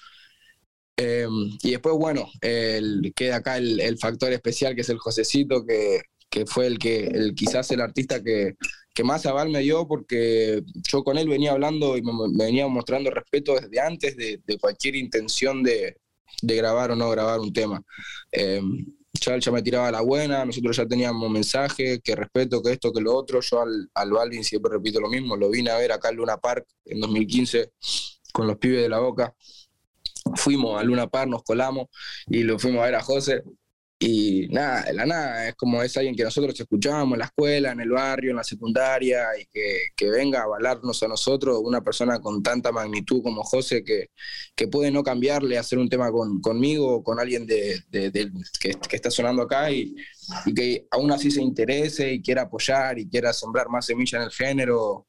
Em, 0.95 1.57
y 1.63 1.71
después, 1.71 1.95
bueno, 1.95 2.29
el, 2.41 3.13
queda 3.15 3.37
acá 3.37 3.57
el, 3.57 3.97
factor 3.97 4.31
especial 4.31 4.75
que 4.75 4.81
es 4.81 4.89
el 4.89 4.99
Josecito, 4.99 5.65
que, 5.65 6.01
que 6.29 6.45
fue 6.45 6.67
el 6.67 6.77
que 6.77 7.07
el, 7.07 7.33
quizás 7.35 7.71
el 7.71 7.81
artista 7.81 8.23
que, 8.23 8.55
que, 8.93 9.03
más 9.03 9.25
aval 9.25 9.49
me 9.49 9.59
dio, 9.61 9.87
porque 9.87 10.61
yo 10.91 11.03
con 11.03 11.17
él 11.17 11.27
venía 11.27 11.51
hablando 11.51 11.97
y 11.97 12.03
me, 12.03 12.11
venía 12.33 12.67
mostrando 12.67 13.09
respeto 13.09 13.55
desde 13.55 13.79
antes 13.79 14.15
de, 14.15 14.41
cualquier 14.61 14.95
intención 14.95 15.63
de, 15.63 15.97
de, 16.41 16.55
grabar 16.55 16.91
o 16.91 16.95
no 16.95 17.09
grabar 17.09 17.39
un 17.39 17.53
tema. 17.53 17.81
Eh, 18.31 18.61
ya, 19.13 19.37
ya 19.39 19.51
me 19.51 19.61
tiraba 19.63 19.91
la 19.91 20.01
buena, 20.01 20.45
nosotros 20.45 20.77
ya 20.77 20.85
teníamos 20.87 21.29
mensajes, 21.29 22.01
que 22.03 22.15
respeto, 22.15 22.61
que 22.61 22.73
esto, 22.73 22.93
que 22.93 23.01
lo 23.01 23.15
otro. 23.15 23.39
Yo 23.41 23.61
al, 23.61 23.89
al 23.95 24.11
Balvin 24.11 24.43
siempre 24.43 24.71
repito 24.73 24.99
lo 24.99 25.09
mismo, 25.09 25.35
lo 25.37 25.49
vine 25.49 25.71
a 25.71 25.77
ver 25.77 25.91
acá 25.91 26.09
en 26.09 26.17
Luna 26.17 26.37
Park 26.37 26.67
en 26.85 26.99
2015 26.99 27.71
con 28.31 28.47
los 28.47 28.57
pibes 28.57 28.81
de 28.81 28.89
la 28.89 28.99
boca 28.99 29.35
fuimos 30.35 30.79
a 30.79 30.83
Luna 30.83 31.07
Par, 31.07 31.27
nos 31.27 31.43
colamos 31.43 31.87
y 32.27 32.43
lo 32.43 32.59
fuimos 32.59 32.81
a 32.81 32.85
ver 32.85 32.95
a 32.95 33.01
José. 33.01 33.43
Y 34.05 34.47
nada, 34.49 34.83
de 34.83 34.93
la 34.93 35.05
nada, 35.05 35.47
es 35.47 35.55
como 35.55 35.81
es 35.81 35.95
alguien 35.95 36.13
que 36.13 36.25
nosotros 36.25 36.59
escuchábamos 36.59 37.13
en 37.13 37.19
la 37.19 37.25
escuela, 37.25 37.71
en 37.71 37.79
el 37.79 37.89
barrio, 37.89 38.31
en 38.31 38.35
la 38.35 38.43
secundaria, 38.43 39.27
y 39.39 39.45
que, 39.45 39.77
que 39.95 40.09
venga 40.09 40.41
a 40.41 40.43
avalarnos 40.43 41.01
a 41.03 41.07
nosotros, 41.07 41.61
una 41.63 41.81
persona 41.81 42.19
con 42.19 42.43
tanta 42.43 42.73
magnitud 42.73 43.23
como 43.23 43.43
José, 43.43 43.81
que, 43.81 44.07
que 44.55 44.67
puede 44.67 44.91
no 44.91 45.03
cambiarle, 45.03 45.57
hacer 45.57 45.79
un 45.79 45.87
tema 45.87 46.11
con, 46.11 46.41
conmigo 46.41 46.95
o 46.95 47.03
con 47.03 47.17
alguien 47.17 47.45
de, 47.47 47.79
de, 47.89 48.11
que, 48.59 48.71
que, 48.73 48.95
está 48.97 49.09
sonando 49.09 49.43
acá 49.43 49.71
y, 49.71 49.95
y 50.47 50.53
que 50.53 50.85
aún 50.91 51.09
así 51.11 51.31
se 51.31 51.41
interese 51.41 52.11
y 52.11 52.21
quiera 52.21 52.41
apoyar 52.41 52.99
y 52.99 53.07
quiera 53.07 53.31
sembrar 53.31 53.69
más 53.69 53.85
semilla 53.85 54.17
en 54.17 54.25
el 54.25 54.31
género. 54.31 55.07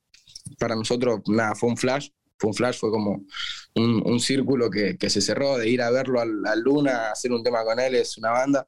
Para 0.56 0.76
nosotros, 0.76 1.20
nada, 1.26 1.56
fue 1.56 1.70
un 1.70 1.76
flash 1.76 2.10
fue 2.38 2.48
un 2.48 2.54
flash, 2.54 2.78
fue 2.78 2.90
como 2.90 3.24
un, 3.74 4.20
círculo 4.20 4.70
que, 4.70 4.96
se 5.08 5.20
cerró, 5.20 5.58
de 5.58 5.68
ir 5.68 5.82
a 5.82 5.90
verlo 5.90 6.20
al, 6.20 6.60
Luna, 6.60 7.10
hacer 7.10 7.32
un 7.32 7.42
tema 7.42 7.64
con 7.64 7.78
él, 7.80 7.94
es 7.94 8.18
una 8.18 8.30
banda. 8.30 8.66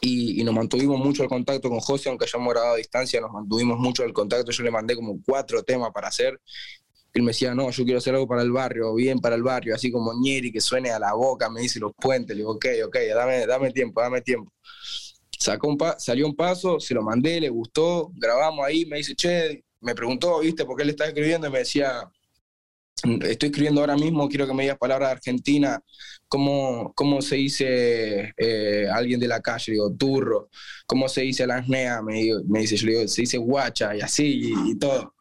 Y, 0.00 0.42
nos 0.44 0.54
mantuvimos 0.54 0.98
mucho 0.98 1.22
el 1.22 1.28
contacto 1.28 1.68
con 1.68 1.80
José, 1.80 2.08
aunque 2.08 2.24
hayamos 2.24 2.52
grabado 2.52 2.74
a 2.74 2.78
distancia, 2.78 3.20
nos 3.20 3.32
mantuvimos 3.32 3.78
mucho 3.78 4.04
el 4.04 4.12
contacto. 4.12 4.50
Yo 4.50 4.62
le 4.64 4.70
mandé 4.70 4.94
como 4.96 5.20
cuatro 5.24 5.62
temas 5.62 5.90
para 5.92 6.08
hacer. 6.08 6.40
Él 7.12 7.22
me 7.22 7.28
decía, 7.28 7.54
no, 7.54 7.70
yo 7.70 7.84
quiero 7.84 7.98
hacer 7.98 8.14
algo 8.14 8.26
para 8.26 8.42
el 8.42 8.50
barrio, 8.50 8.94
bien 8.94 9.18
para 9.18 9.34
el 9.36 9.42
barrio, 9.42 9.74
así 9.74 9.92
como 9.92 10.12
Ñeri, 10.18 10.50
que 10.50 10.62
suene 10.62 10.90
a 10.90 10.98
la 10.98 11.12
boca, 11.12 11.50
me 11.50 11.60
dice 11.60 11.78
los 11.78 11.92
puentes. 11.94 12.34
Le 12.34 12.40
digo, 12.40 12.52
ok, 12.52 12.66
ok, 12.86 12.96
dame, 13.14 13.46
dame 13.46 13.70
tiempo, 13.70 14.00
dame 14.00 14.22
tiempo. 14.22 14.50
Sacó 15.38 15.68
un 15.68 15.78
salió 15.98 16.26
un 16.26 16.34
paso, 16.34 16.80
se 16.80 16.94
lo 16.94 17.02
mandé, 17.02 17.40
le 17.40 17.50
gustó, 17.50 18.10
grabamos 18.14 18.64
ahí, 18.64 18.86
me 18.86 18.98
dice, 18.98 19.14
che, 19.14 19.62
me 19.82 19.94
preguntó, 19.94 20.40
¿viste? 20.40 20.64
Porque 20.64 20.84
él 20.84 20.90
estaba 20.90 21.08
escribiendo 21.08 21.48
y 21.48 21.50
me 21.50 21.58
decía, 21.58 22.10
estoy 23.02 23.48
escribiendo 23.48 23.80
ahora 23.80 23.96
mismo, 23.96 24.28
quiero 24.28 24.46
que 24.46 24.54
me 24.54 24.62
digas 24.62 24.78
palabras 24.78 25.08
de 25.08 25.12
Argentina, 25.12 25.82
¿cómo, 26.28 26.92
cómo 26.94 27.20
se 27.20 27.36
dice 27.36 28.32
eh, 28.36 28.88
alguien 28.92 29.18
de 29.18 29.28
la 29.28 29.40
calle? 29.40 29.72
Digo, 29.72 29.92
turro. 29.92 30.48
¿Cómo 30.86 31.08
se 31.08 31.22
dice 31.22 31.46
la 31.46 31.56
asnea? 31.56 32.00
Me, 32.02 32.30
me 32.46 32.60
dice, 32.60 32.76
yo 32.76 32.86
le 32.86 32.92
digo, 32.92 33.08
se 33.08 33.22
dice 33.22 33.38
guacha 33.38 33.96
y 33.96 34.00
así 34.00 34.52
y, 34.66 34.78
todo. 34.78 35.14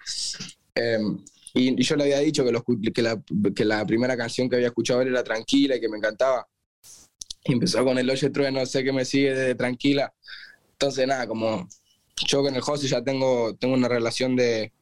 Em, 0.76 1.24
y, 1.54 1.84
yo 1.84 1.96
le 1.96 2.04
había 2.04 2.20
dicho 2.20 2.46
que, 2.46 2.52
la, 2.52 3.22
que, 3.56 3.66
la, 3.66 3.86
primera 3.86 4.16
canción 4.16 4.50
que 4.50 4.58
había 4.58 4.68
escuchado 4.68 5.02
era 5.02 5.24
Tranquila 5.24 5.76
y 5.76 5.82
que 5.82 5.90
me 5.90 5.98
encantaba. 5.98 6.48
Y 7.44 7.54
empezó 7.54 7.84
con 7.84 7.98
el 7.98 8.10
Oye 8.10 8.30
Trueno, 8.30 8.66
sé 8.66 8.84
que 8.84 8.94
me 8.94 9.06
sigue 9.06 9.34
desde 9.34 9.56
Tranquila. 9.56 10.14
Entonces, 10.74 11.08
nada, 11.08 11.28
como 11.28 11.68
yo 12.28 12.44
con 12.44 12.56
el 12.56 12.62
José 12.62 12.88
ya 12.88 13.04
tengo, 13.04 13.56
tengo 13.56 13.74
una 13.74 13.88
relación 13.88 14.36
de, 14.36 14.74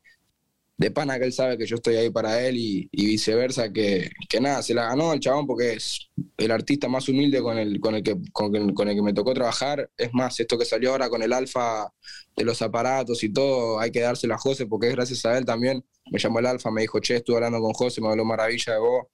de 0.80 0.92
pana 0.92 1.20
que 1.20 1.26
él 1.26 1.34
sabe 1.34 1.58
que 1.58 1.66
yo 1.66 1.76
estoy 1.76 1.98
ahí 1.98 2.10
para 2.10 2.42
él 2.42 2.56
y, 2.58 2.90
viceversa, 2.94 3.72
que, 3.74 4.10
que, 4.30 4.40
nada, 4.40 4.64
se 4.64 4.74
la 4.74 4.84
ganó 4.86 5.12
el 5.12 5.20
chabón 5.20 5.46
porque 5.46 5.74
es 5.74 6.10
el 6.38 6.52
artista 6.52 6.88
más 6.88 7.10
humilde 7.10 7.42
con 7.42 7.58
el, 7.58 7.82
con 7.82 7.96
el, 7.96 8.04
que, 8.04 8.16
con, 8.32 8.56
el 8.56 8.74
que 8.74 9.02
me 9.02 9.14
tocó 9.14 9.34
trabajar. 9.34 9.90
Es 9.98 10.14
más, 10.14 10.40
esto 10.40 10.58
que 10.58 10.64
salió 10.64 10.92
ahora 10.92 11.10
con 11.10 11.22
el 11.22 11.34
alfa 11.34 11.92
de 12.34 12.46
los 12.46 12.62
aparatos 12.62 13.22
y 13.26 13.30
todo, 13.34 13.78
hay 13.80 13.92
que 13.92 14.00
dárselo 14.00 14.36
a 14.36 14.38
José 14.38 14.68
porque 14.68 14.88
es 14.88 14.96
gracias 14.96 15.26
a 15.26 15.38
él 15.38 15.44
también. 15.44 15.84
Me 16.12 16.18
llamó 16.18 16.40
el 16.40 16.46
alfa, 16.46 16.72
me 16.72 16.82
dijo, 16.82 17.00
che, 17.02 17.18
estuve 17.18 17.36
hablando 17.36 17.60
con 17.60 17.74
José, 17.74 18.00
me 18.00 18.08
habló 18.08 18.24
maravilla 18.24 18.74
de 18.74 18.80
vos. 18.80 19.08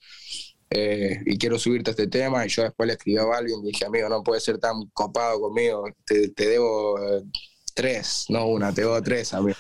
Eh, 0.69 1.19
y 1.25 1.37
quiero 1.37 1.57
subirte 1.57 1.89
a 1.89 1.93
este 1.93 2.07
tema. 2.07 2.45
Y 2.45 2.49
yo 2.49 2.61
después 2.61 2.85
le 2.85 2.93
escribí 2.93 3.17
a 3.17 3.23
alguien 3.23 3.59
y 3.63 3.71
dije, 3.71 3.85
amigo, 3.85 4.07
no 4.07 4.21
puedes 4.23 4.43
ser 4.43 4.59
tan 4.59 4.85
copado 4.93 5.39
conmigo, 5.39 5.85
te, 6.05 6.31
debo 6.35 6.99
eh, 6.99 7.23
tres, 7.75 8.25
no 8.29 8.47
una, 8.47 8.73
te 8.73 8.81
debo 8.81 8.99
tres, 9.03 9.33
amigo. 9.33 9.57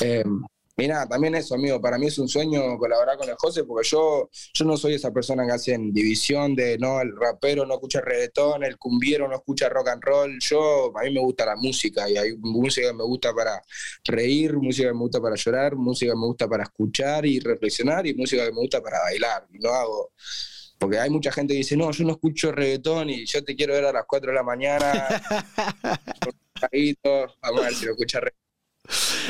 Eh, 0.00 0.24
y 0.76 0.88
nada, 0.88 1.06
también 1.06 1.34
eso, 1.34 1.54
amigo, 1.54 1.80
para 1.80 1.98
mí 1.98 2.06
es 2.06 2.18
un 2.18 2.28
sueño 2.28 2.78
colaborar 2.78 3.16
con 3.18 3.28
el 3.28 3.36
José, 3.36 3.64
porque 3.64 3.86
yo, 3.88 4.30
yo 4.54 4.64
no 4.64 4.76
soy 4.76 4.94
esa 4.94 5.12
persona 5.12 5.44
que 5.46 5.52
hace 5.52 5.74
en 5.74 5.92
división 5.92 6.54
de, 6.54 6.78
no, 6.78 7.00
el 7.00 7.14
rapero 7.14 7.66
no 7.66 7.74
escucha 7.74 8.00
reggaetón, 8.00 8.64
el 8.64 8.78
cumbiero 8.78 9.28
no 9.28 9.36
escucha 9.36 9.68
rock 9.68 9.88
and 9.88 10.02
roll. 10.02 10.38
Yo, 10.40 10.92
a 10.96 11.02
mí 11.02 11.12
me 11.12 11.20
gusta 11.20 11.44
la 11.44 11.56
música, 11.56 12.08
y 12.08 12.16
hay 12.16 12.36
música 12.38 12.88
que 12.88 12.94
me 12.94 13.04
gusta 13.04 13.34
para 13.34 13.62
reír, 14.04 14.56
música 14.56 14.88
que 14.88 14.94
me 14.94 15.00
gusta 15.00 15.20
para 15.20 15.36
llorar, 15.36 15.76
música 15.76 16.12
que 16.12 16.18
me 16.18 16.26
gusta 16.26 16.48
para 16.48 16.64
escuchar 16.64 17.26
y 17.26 17.38
reflexionar, 17.38 18.06
y 18.06 18.14
música 18.14 18.44
que 18.44 18.52
me 18.52 18.60
gusta 18.60 18.80
para 18.80 19.00
bailar. 19.00 19.46
Y 19.52 19.58
no 19.58 19.70
hago 19.70 20.12
porque 20.78 20.98
hay 20.98 21.10
mucha 21.10 21.30
gente 21.30 21.54
que 21.54 21.58
dice, 21.58 21.76
no, 21.76 21.92
yo 21.92 22.02
no 22.04 22.10
escucho 22.10 22.50
reggaetón 22.50 23.08
y 23.08 23.24
yo 23.24 23.44
te 23.44 23.54
quiero 23.54 23.72
ver 23.72 23.84
a 23.84 23.92
las 23.92 24.04
4 24.04 24.32
de 24.32 24.34
la 24.34 24.42
mañana. 24.42 25.06
vamos 27.42 27.60
a 27.60 27.64
ver 27.64 27.74
si 27.74 27.86
lo 27.86 27.92
escucha 27.92 28.20
reggaetón 28.20 28.42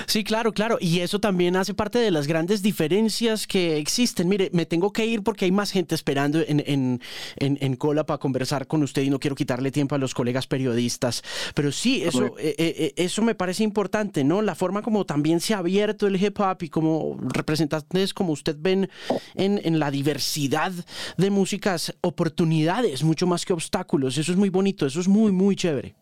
Sí, 0.06 0.24
claro, 0.24 0.52
claro. 0.52 0.78
Y 0.80 1.00
eso 1.00 1.20
también 1.20 1.56
hace 1.56 1.74
parte 1.74 1.98
de 1.98 2.10
las 2.10 2.26
grandes 2.26 2.62
diferencias 2.62 3.46
que 3.46 3.76
existen. 3.76 4.28
Mire, 4.28 4.50
me 4.52 4.66
tengo 4.66 4.92
que 4.92 5.06
ir 5.06 5.22
porque 5.22 5.44
hay 5.44 5.52
más 5.52 5.70
gente 5.70 5.94
esperando 5.94 6.40
en, 6.46 7.00
en, 7.36 7.76
cola 7.76 8.04
para 8.06 8.18
conversar 8.18 8.66
con 8.66 8.82
usted 8.82 9.02
y 9.02 9.10
no 9.10 9.18
quiero 9.18 9.36
quitarle 9.36 9.70
tiempo 9.70 9.94
a 9.94 9.98
los 9.98 10.14
colegas 10.14 10.46
periodistas. 10.46 11.22
Pero 11.54 11.70
sí, 11.70 12.02
eso, 12.02 12.38
eh, 12.38 12.54
eh, 12.58 12.74
eh, 12.78 12.92
eso 12.96 13.22
me 13.22 13.34
parece 13.34 13.62
importante, 13.62 14.24
¿no? 14.24 14.42
La 14.42 14.54
forma 14.54 14.82
como 14.82 15.04
también 15.04 15.40
se 15.40 15.54
ha 15.54 15.58
abierto 15.58 16.06
el 16.06 16.22
hip 16.22 16.40
hop 16.40 16.62
y 16.62 16.68
como 16.68 17.18
representantes 17.20 18.14
como 18.14 18.32
usted 18.32 18.56
ven 18.58 18.90
en, 19.34 19.60
en 19.64 19.78
la 19.78 19.90
diversidad 19.90 20.72
de 21.16 21.30
músicas, 21.30 21.94
oportunidades 22.00 23.02
mucho 23.02 23.26
más 23.26 23.44
que 23.44 23.52
obstáculos. 23.52 24.16
Eso 24.18 24.32
es 24.32 24.38
muy 24.38 24.48
bonito, 24.48 24.86
eso 24.86 25.00
es 25.00 25.08
muy, 25.08 25.32
muy 25.32 25.56
chévere. 25.56 26.01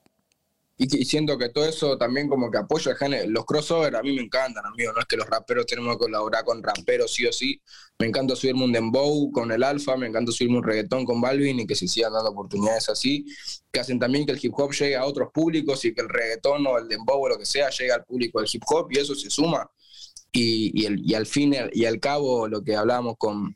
Y, 0.83 1.05
siento 1.05 1.37
que 1.37 1.51
todo 1.51 1.67
eso 1.67 1.99
también 1.99 2.27
como 2.27 2.51
que 2.51 2.57
apoya. 2.57 2.97
Los 3.27 3.45
crossovers 3.45 3.95
a 3.95 4.03
mí 4.03 4.15
me 4.17 4.23
encantan, 4.23 4.65
amigo. 4.65 4.93
No 4.95 5.01
es 5.01 5.07
que 5.07 5.19
los 5.19 5.29
raperos 5.29 5.67
tenemos 5.67 5.93
que 5.97 5.99
colaborar 5.99 6.43
con 6.43 6.63
raperos 6.63 7.13
sí 7.13 7.27
o 7.27 7.33
sí. 7.33 7.61
Me 7.99 8.07
encanta 8.07 8.35
subirme 8.35 8.65
un 8.65 8.73
dembow 8.73 9.31
con 9.31 9.53
el 9.53 9.63
alfa, 9.63 9.99
me 9.99 10.07
encanta 10.07 10.33
subirme 10.33 10.57
un 10.57 10.65
reggaetón 10.65 11.05
con 11.05 11.21
Balvin 11.21 11.61
y 11.61 11.67
que 11.67 11.75
se 11.75 11.87
sigan 11.87 12.15
dando 12.15 12.31
oportunidades 12.31 12.89
así, 12.89 13.27
que 13.71 13.79
hacen 13.79 13.99
también 13.99 14.25
que 14.25 14.33
el 14.33 14.39
hip 14.43 14.55
hop 14.57 14.73
llegue 14.73 14.97
a 14.97 15.05
otros 15.05 15.29
públicos 15.35 15.85
y 15.85 15.93
que 15.93 16.01
el 16.01 16.09
reggaetón 16.09 16.67
o 16.67 16.79
el 16.79 16.89
dembow 16.89 17.21
o 17.21 17.29
lo 17.29 17.39
que 17.39 17.45
sea 17.45 17.69
llegue 17.69 17.93
al 17.93 18.05
público 18.05 18.41
del 18.41 18.49
hip 18.51 18.63
hop 18.67 18.91
y 18.91 19.01
eso 19.01 19.15
se 19.15 19.29
suma. 19.29 19.71
Y, 20.33 20.73
y 20.75 21.15
al 21.15 21.27
fin 21.27 21.55
y 21.73 21.85
al 21.85 22.01
cabo, 22.01 22.49
lo 22.49 22.63
que 22.63 22.75
hablábamos 22.75 23.17
con, 23.19 23.55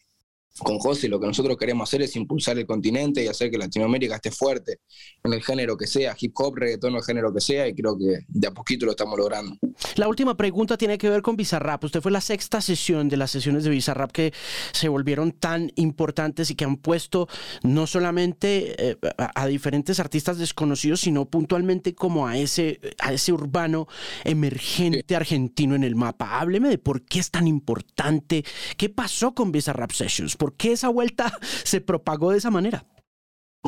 con 0.58 0.78
José 0.78 1.08
lo 1.08 1.18
que 1.18 1.26
nosotros 1.26 1.56
queremos 1.56 1.88
hacer 1.88 2.02
es 2.02 2.14
impulsar 2.14 2.58
el 2.58 2.66
continente 2.66 3.24
y 3.24 3.26
hacer 3.26 3.50
que 3.50 3.58
Latinoamérica 3.58 4.16
esté 4.16 4.30
fuerte 4.30 4.78
en 5.22 5.32
el 5.32 5.42
género 5.42 5.76
que 5.76 5.86
sea, 5.86 6.16
hip 6.18 6.32
hop, 6.36 6.56
reggaetón, 6.56 6.94
el 6.94 7.02
género 7.02 7.32
que 7.32 7.40
sea, 7.40 7.66
y 7.66 7.74
creo 7.74 7.96
que 7.98 8.20
de 8.28 8.46
a 8.46 8.52
poquito 8.52 8.86
lo 8.86 8.92
estamos 8.92 9.18
logrando. 9.18 9.56
La 9.96 10.06
última 10.06 10.36
pregunta 10.36 10.76
tiene 10.76 10.96
que 10.96 11.10
ver 11.10 11.22
con 11.22 11.36
Bizarrap. 11.36 11.82
Usted 11.84 12.00
fue 12.00 12.12
la 12.12 12.20
sexta 12.20 12.60
sesión 12.60 13.08
de 13.08 13.16
las 13.16 13.32
sesiones 13.32 13.64
de 13.64 13.70
Bizarrap 13.70 14.12
que 14.12 14.32
se 14.72 14.88
volvieron 14.88 15.32
tan 15.32 15.72
importantes 15.74 16.50
y 16.50 16.54
que 16.54 16.64
han 16.64 16.76
puesto 16.76 17.28
no 17.62 17.86
solamente 17.86 18.90
eh, 18.90 18.96
a, 19.16 19.46
diferentes 19.46 19.98
artistas 19.98 20.38
desconocidos, 20.38 21.00
sino 21.00 21.24
puntualmente 21.26 21.94
como 21.94 22.28
a 22.28 22.38
ese, 22.38 22.80
a 23.00 23.12
ese 23.12 23.32
urbano 23.32 23.88
emergente 24.24 25.16
argentino 25.16 25.74
en 25.74 25.82
el 25.82 25.96
mapa. 25.96 26.38
Hábleme 26.38 26.68
de 26.68 26.78
por 26.78 27.02
qué 27.02 27.18
es 27.18 27.30
tan 27.30 27.48
importante, 27.48 28.44
qué 28.76 28.88
pasó 28.88 29.34
con 29.34 29.50
Bizarrap 29.50 29.90
Sessions 29.90 30.36
¿Por 30.44 30.58
qué 30.58 30.72
esa 30.72 30.90
vuelta 30.90 31.32
se 31.64 31.80
propagó 31.80 32.30
de 32.30 32.36
esa 32.36 32.50
manera? 32.50 32.86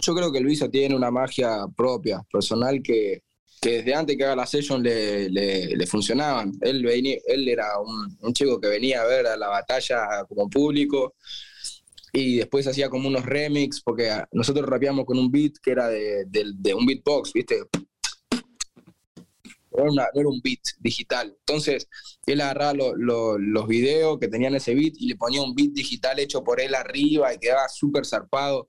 Yo 0.02 0.14
creo 0.14 0.30
que 0.30 0.40
Luisa 0.40 0.70
tiene 0.70 0.94
una 0.94 1.10
magia 1.10 1.64
propia, 1.74 2.20
personal, 2.30 2.82
que, 2.82 3.22
desde 3.62 3.94
antes 3.94 4.14
que 4.14 4.24
haga 4.24 4.36
la 4.36 4.46
session 4.46 4.82
le, 4.82 5.30
le, 5.30 5.86
funcionaban. 5.86 6.52
Él, 6.60 6.86
él 6.86 7.48
era 7.48 7.80
un, 7.80 8.34
chico 8.34 8.60
que 8.60 8.68
venía 8.68 9.00
a 9.00 9.06
ver 9.06 9.26
a 9.26 9.38
la 9.38 9.48
batalla 9.48 10.26
como 10.28 10.50
público 10.50 11.14
y 12.12 12.36
después 12.36 12.66
hacía 12.66 12.90
como 12.90 13.08
unos 13.08 13.24
remix, 13.24 13.80
porque 13.80 14.10
nosotros 14.32 14.68
rapeamos 14.68 15.06
con 15.06 15.18
un 15.18 15.30
beat 15.30 15.54
que 15.62 15.70
era 15.70 15.88
de, 15.88 16.26
de 16.26 16.74
un 16.74 16.84
beatbox, 16.84 17.32
¿viste? 17.32 17.62
No 19.84 20.02
era 20.14 20.28
un 20.28 20.40
beat 20.42 20.60
digital. 20.80 21.34
Entonces, 21.40 21.88
él 22.26 22.40
agarraba 22.40 22.74
los 22.74 23.68
videos 23.68 24.18
que 24.18 24.28
tenían 24.28 24.54
ese 24.54 24.74
beat 24.74 24.94
y 24.98 25.08
le 25.08 25.16
ponía 25.16 25.42
un 25.42 25.54
beat 25.54 25.70
digital 25.70 26.18
hecho 26.18 26.42
por 26.42 26.60
él 26.60 26.74
arriba 26.74 27.32
y 27.34 27.38
quedaba 27.38 27.68
súper 27.68 28.06
zarpado. 28.06 28.68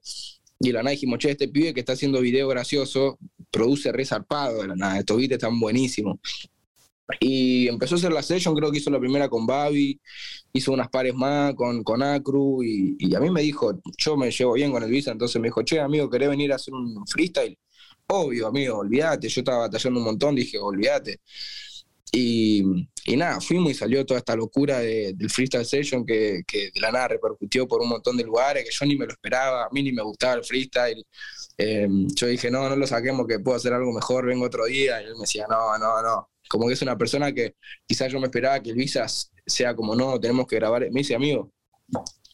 Y 0.60 0.72
la 0.72 0.82
nada 0.82 0.90
dijimos, 0.90 1.18
che, 1.18 1.30
este 1.30 1.48
pibe 1.48 1.72
que 1.72 1.80
está 1.80 1.92
haciendo 1.92 2.20
video 2.20 2.48
gracioso 2.48 3.18
produce 3.50 3.92
re 3.92 4.04
zarpado 4.04 4.62
de 4.62 4.68
la 4.68 4.76
nada, 4.76 4.98
estos 4.98 5.16
beats 5.16 5.32
están 5.32 5.58
buenísimos. 5.58 6.18
Y 7.20 7.68
empezó 7.68 7.94
a 7.94 7.98
hacer 7.98 8.12
la 8.12 8.22
session, 8.22 8.54
creo 8.54 8.70
que 8.70 8.78
hizo 8.78 8.90
la 8.90 9.00
primera 9.00 9.28
con 9.30 9.46
Babi, 9.46 9.98
hizo 10.52 10.72
unas 10.72 10.90
pares 10.90 11.14
más 11.14 11.54
con, 11.54 11.82
con 11.82 12.02
Acru, 12.02 12.62
y, 12.62 12.96
y, 12.98 13.14
a 13.14 13.20
mí 13.20 13.30
me 13.30 13.40
dijo, 13.40 13.80
yo 13.96 14.16
me 14.16 14.30
llevo 14.30 14.52
bien 14.54 14.70
con 14.70 14.82
el 14.82 14.90
Visa, 14.90 15.12
entonces 15.12 15.40
me 15.40 15.48
dijo, 15.48 15.62
che, 15.62 15.80
amigo, 15.80 16.10
¿querés 16.10 16.28
venir 16.28 16.52
a 16.52 16.56
hacer 16.56 16.74
un 16.74 17.06
freestyle? 17.06 17.58
Obvio, 18.08 18.46
amigo, 18.48 18.78
olvídate, 18.78 19.28
yo 19.28 19.40
estaba 19.40 19.58
batallando 19.58 20.00
un 20.00 20.06
montón, 20.06 20.34
dije, 20.34 20.58
olvídate. 20.58 21.20
Y, 22.10 22.62
y, 23.04 23.16
nada, 23.16 23.40
fuimos 23.40 23.72
y 23.72 23.74
salió 23.74 24.04
toda 24.06 24.18
esta 24.18 24.34
locura 24.34 24.78
del 24.80 25.30
freestyle 25.30 25.66
session 25.66 26.06
que, 26.06 26.42
que, 26.46 26.70
de 26.74 26.80
la 26.80 26.90
nada 26.90 27.08
repercutió 27.08 27.68
por 27.68 27.82
un 27.82 27.90
montón 27.90 28.16
de 28.16 28.24
lugares, 28.24 28.64
que 28.64 28.70
yo 28.70 28.86
ni 28.86 28.96
me 28.96 29.04
lo 29.04 29.12
esperaba, 29.12 29.64
a 29.64 29.68
mí 29.72 29.82
ni 29.82 29.92
me 29.92 30.02
gustaba 30.02 30.34
el 30.34 30.44
freestyle. 30.44 31.04
Em, 31.58 32.08
yo 32.14 32.26
dije, 32.28 32.50
no, 32.50 32.68
no 32.68 32.76
lo 32.76 32.86
saquemos, 32.86 33.26
que 33.26 33.40
puedo 33.40 33.56
hacer 33.56 33.72
algo 33.74 33.92
mejor, 33.92 34.26
vengo 34.26 34.46
otro 34.46 34.64
día. 34.66 35.02
Y 35.02 35.06
él 35.06 35.14
me 35.14 35.22
decía, 35.22 35.46
no, 35.48 35.76
no, 35.78 36.02
no. 36.02 36.30
Como 36.48 36.66
que 36.66 36.74
es 36.74 36.82
una 36.82 36.96
persona 36.96 37.32
que 37.32 37.56
quizás 37.86 38.10
yo 38.10 38.20
me 38.20 38.26
esperaba 38.26 38.62
que 38.62 38.70
el 38.70 38.76
Visas 38.76 39.32
sea 39.44 39.74
como, 39.76 39.94
no, 39.94 40.18
tenemos 40.18 40.46
que 40.46 40.56
grabar. 40.56 40.82
Me 40.90 41.00
dice, 41.00 41.14
amigo, 41.14 41.52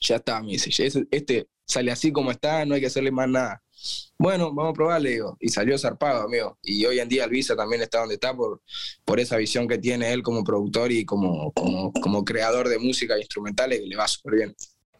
ya 0.05 0.17
está, 0.17 0.41
me 0.41 0.53
dice, 0.53 0.71
este 1.11 1.49
sale 1.67 1.91
así 1.91 2.13
como 2.13 2.31
está, 2.31 2.65
no 2.65 2.75
hay 2.75 2.81
que 2.81 2.87
hacerle 2.87 3.11
más 3.11 3.29
nada 3.29 3.65
bueno, 4.19 4.55
vamos 4.55 4.71
a 4.71 4.75
probarle, 4.75 5.11
digo. 5.11 5.37
Y 5.41 5.49
salió 5.49 5.79
zarpado, 5.79 6.23
amigo. 6.23 6.59
Y 6.63 6.85
hoy 6.87 7.01
en 7.01 7.09
día 7.09 7.25
Elvisa 7.25 7.57
también 7.57 7.83
está 7.83 8.01
donde 8.01 8.15
está 8.15 8.35
por, 8.35 8.63
por 9.05 9.21
esa 9.21 9.37
visión 9.37 9.69
que 9.69 9.79
tiene 9.79 10.13
él 10.13 10.23
como 10.23 10.45
productor 10.45 10.93
y 10.93 11.05
como, 11.05 11.53
como, 11.53 12.25
creador 12.25 12.69
de 12.69 12.79
música 12.79 13.19
instrumentales 13.19 13.81
que 13.81 13.87
le 13.87 13.97
va 13.97 14.09
súper 14.09 14.35
bien. 14.35 14.55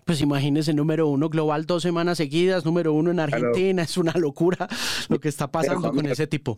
Pues 0.05 0.21
imagínese, 0.21 0.75
número 0.75 1.09
uno 1.09 1.31
global 1.31 1.65
dos 1.65 1.83
semanas 1.83 2.19
seguidas, 2.19 2.67
número 2.67 2.93
uno 2.93 3.11
en 3.11 3.21
Argentina, 3.21 3.83
es 3.83 3.97
una 3.97 4.13
locura 4.13 4.69
lo 5.09 5.19
que 5.19 5.29
está 5.29 5.51
pasando 5.51 5.91
con 5.91 6.05
ese 6.07 6.27
tipo. 6.27 6.57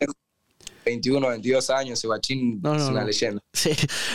21, 0.87 1.29
22 1.29 1.70
años, 1.70 1.99
Sebachín 1.99 2.62
es 2.64 2.83
una 2.88 3.05
leyenda. 3.05 3.42
Sí. 3.53 3.70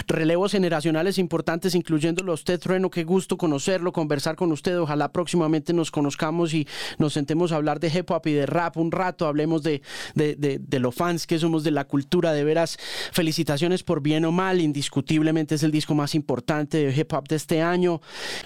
Relevos 0.07 0.53
generacionales 0.53 1.17
importantes, 1.17 1.75
incluyéndolo 1.75 2.33
usted, 2.33 2.59
Trueno, 2.59 2.89
qué 2.89 3.03
gusto 3.03 3.37
conocerlo, 3.37 3.91
conversar 3.91 4.37
con 4.37 4.51
usted. 4.53 4.79
Ojalá 4.79 5.11
próximamente 5.11 5.73
nos 5.73 5.91
conozcamos 5.91 6.53
y 6.53 6.67
nos 6.97 7.11
sentemos 7.13 7.51
a 7.51 7.57
hablar 7.57 7.79
de 7.79 7.89
hip 7.89 8.09
hop 8.09 8.25
y 8.25 8.33
de 8.33 8.45
rap 8.45 8.77
un 8.77 8.91
rato, 8.91 9.27
hablemos 9.27 9.63
de, 9.63 9.81
de, 10.15 10.35
de, 10.35 10.79
los 10.79 10.95
fans 10.95 11.27
que 11.27 11.37
somos 11.39 11.63
de 11.63 11.71
la 11.71 11.85
cultura. 11.85 12.31
De 12.31 12.43
veras, 12.45 12.77
felicitaciones 13.11 13.83
por 13.83 14.01
bien 14.01 14.23
o 14.23 14.31
mal, 14.31 14.61
indiscutiblemente 14.61 15.55
es 15.55 15.63
el 15.63 15.71
disco 15.71 15.93
más 15.93 16.15
importante 16.15 16.77
de 16.77 16.95
hip 16.95 17.11
hop 17.11 17.27
de 17.27 17.35
este 17.35 17.61
año. 17.61 17.99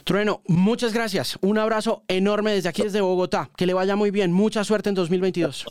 Trueno, 0.04 0.42
muchas 0.48 0.94
gracias. 0.94 1.38
Un 1.42 1.60
abrazo 1.60 2.04
enorme 2.08 2.54
desde 2.54 2.70
aquí, 2.70 2.82
desde 2.82 3.02
Bogotá. 3.02 3.52
Que 3.56 3.68
le 3.68 3.76
vaya 3.76 3.96
muy 3.96 4.10
bien. 4.10 4.32
Mucha 4.32 4.64
suerte 4.64 4.90
en 4.90 4.96
2022. 4.96 5.66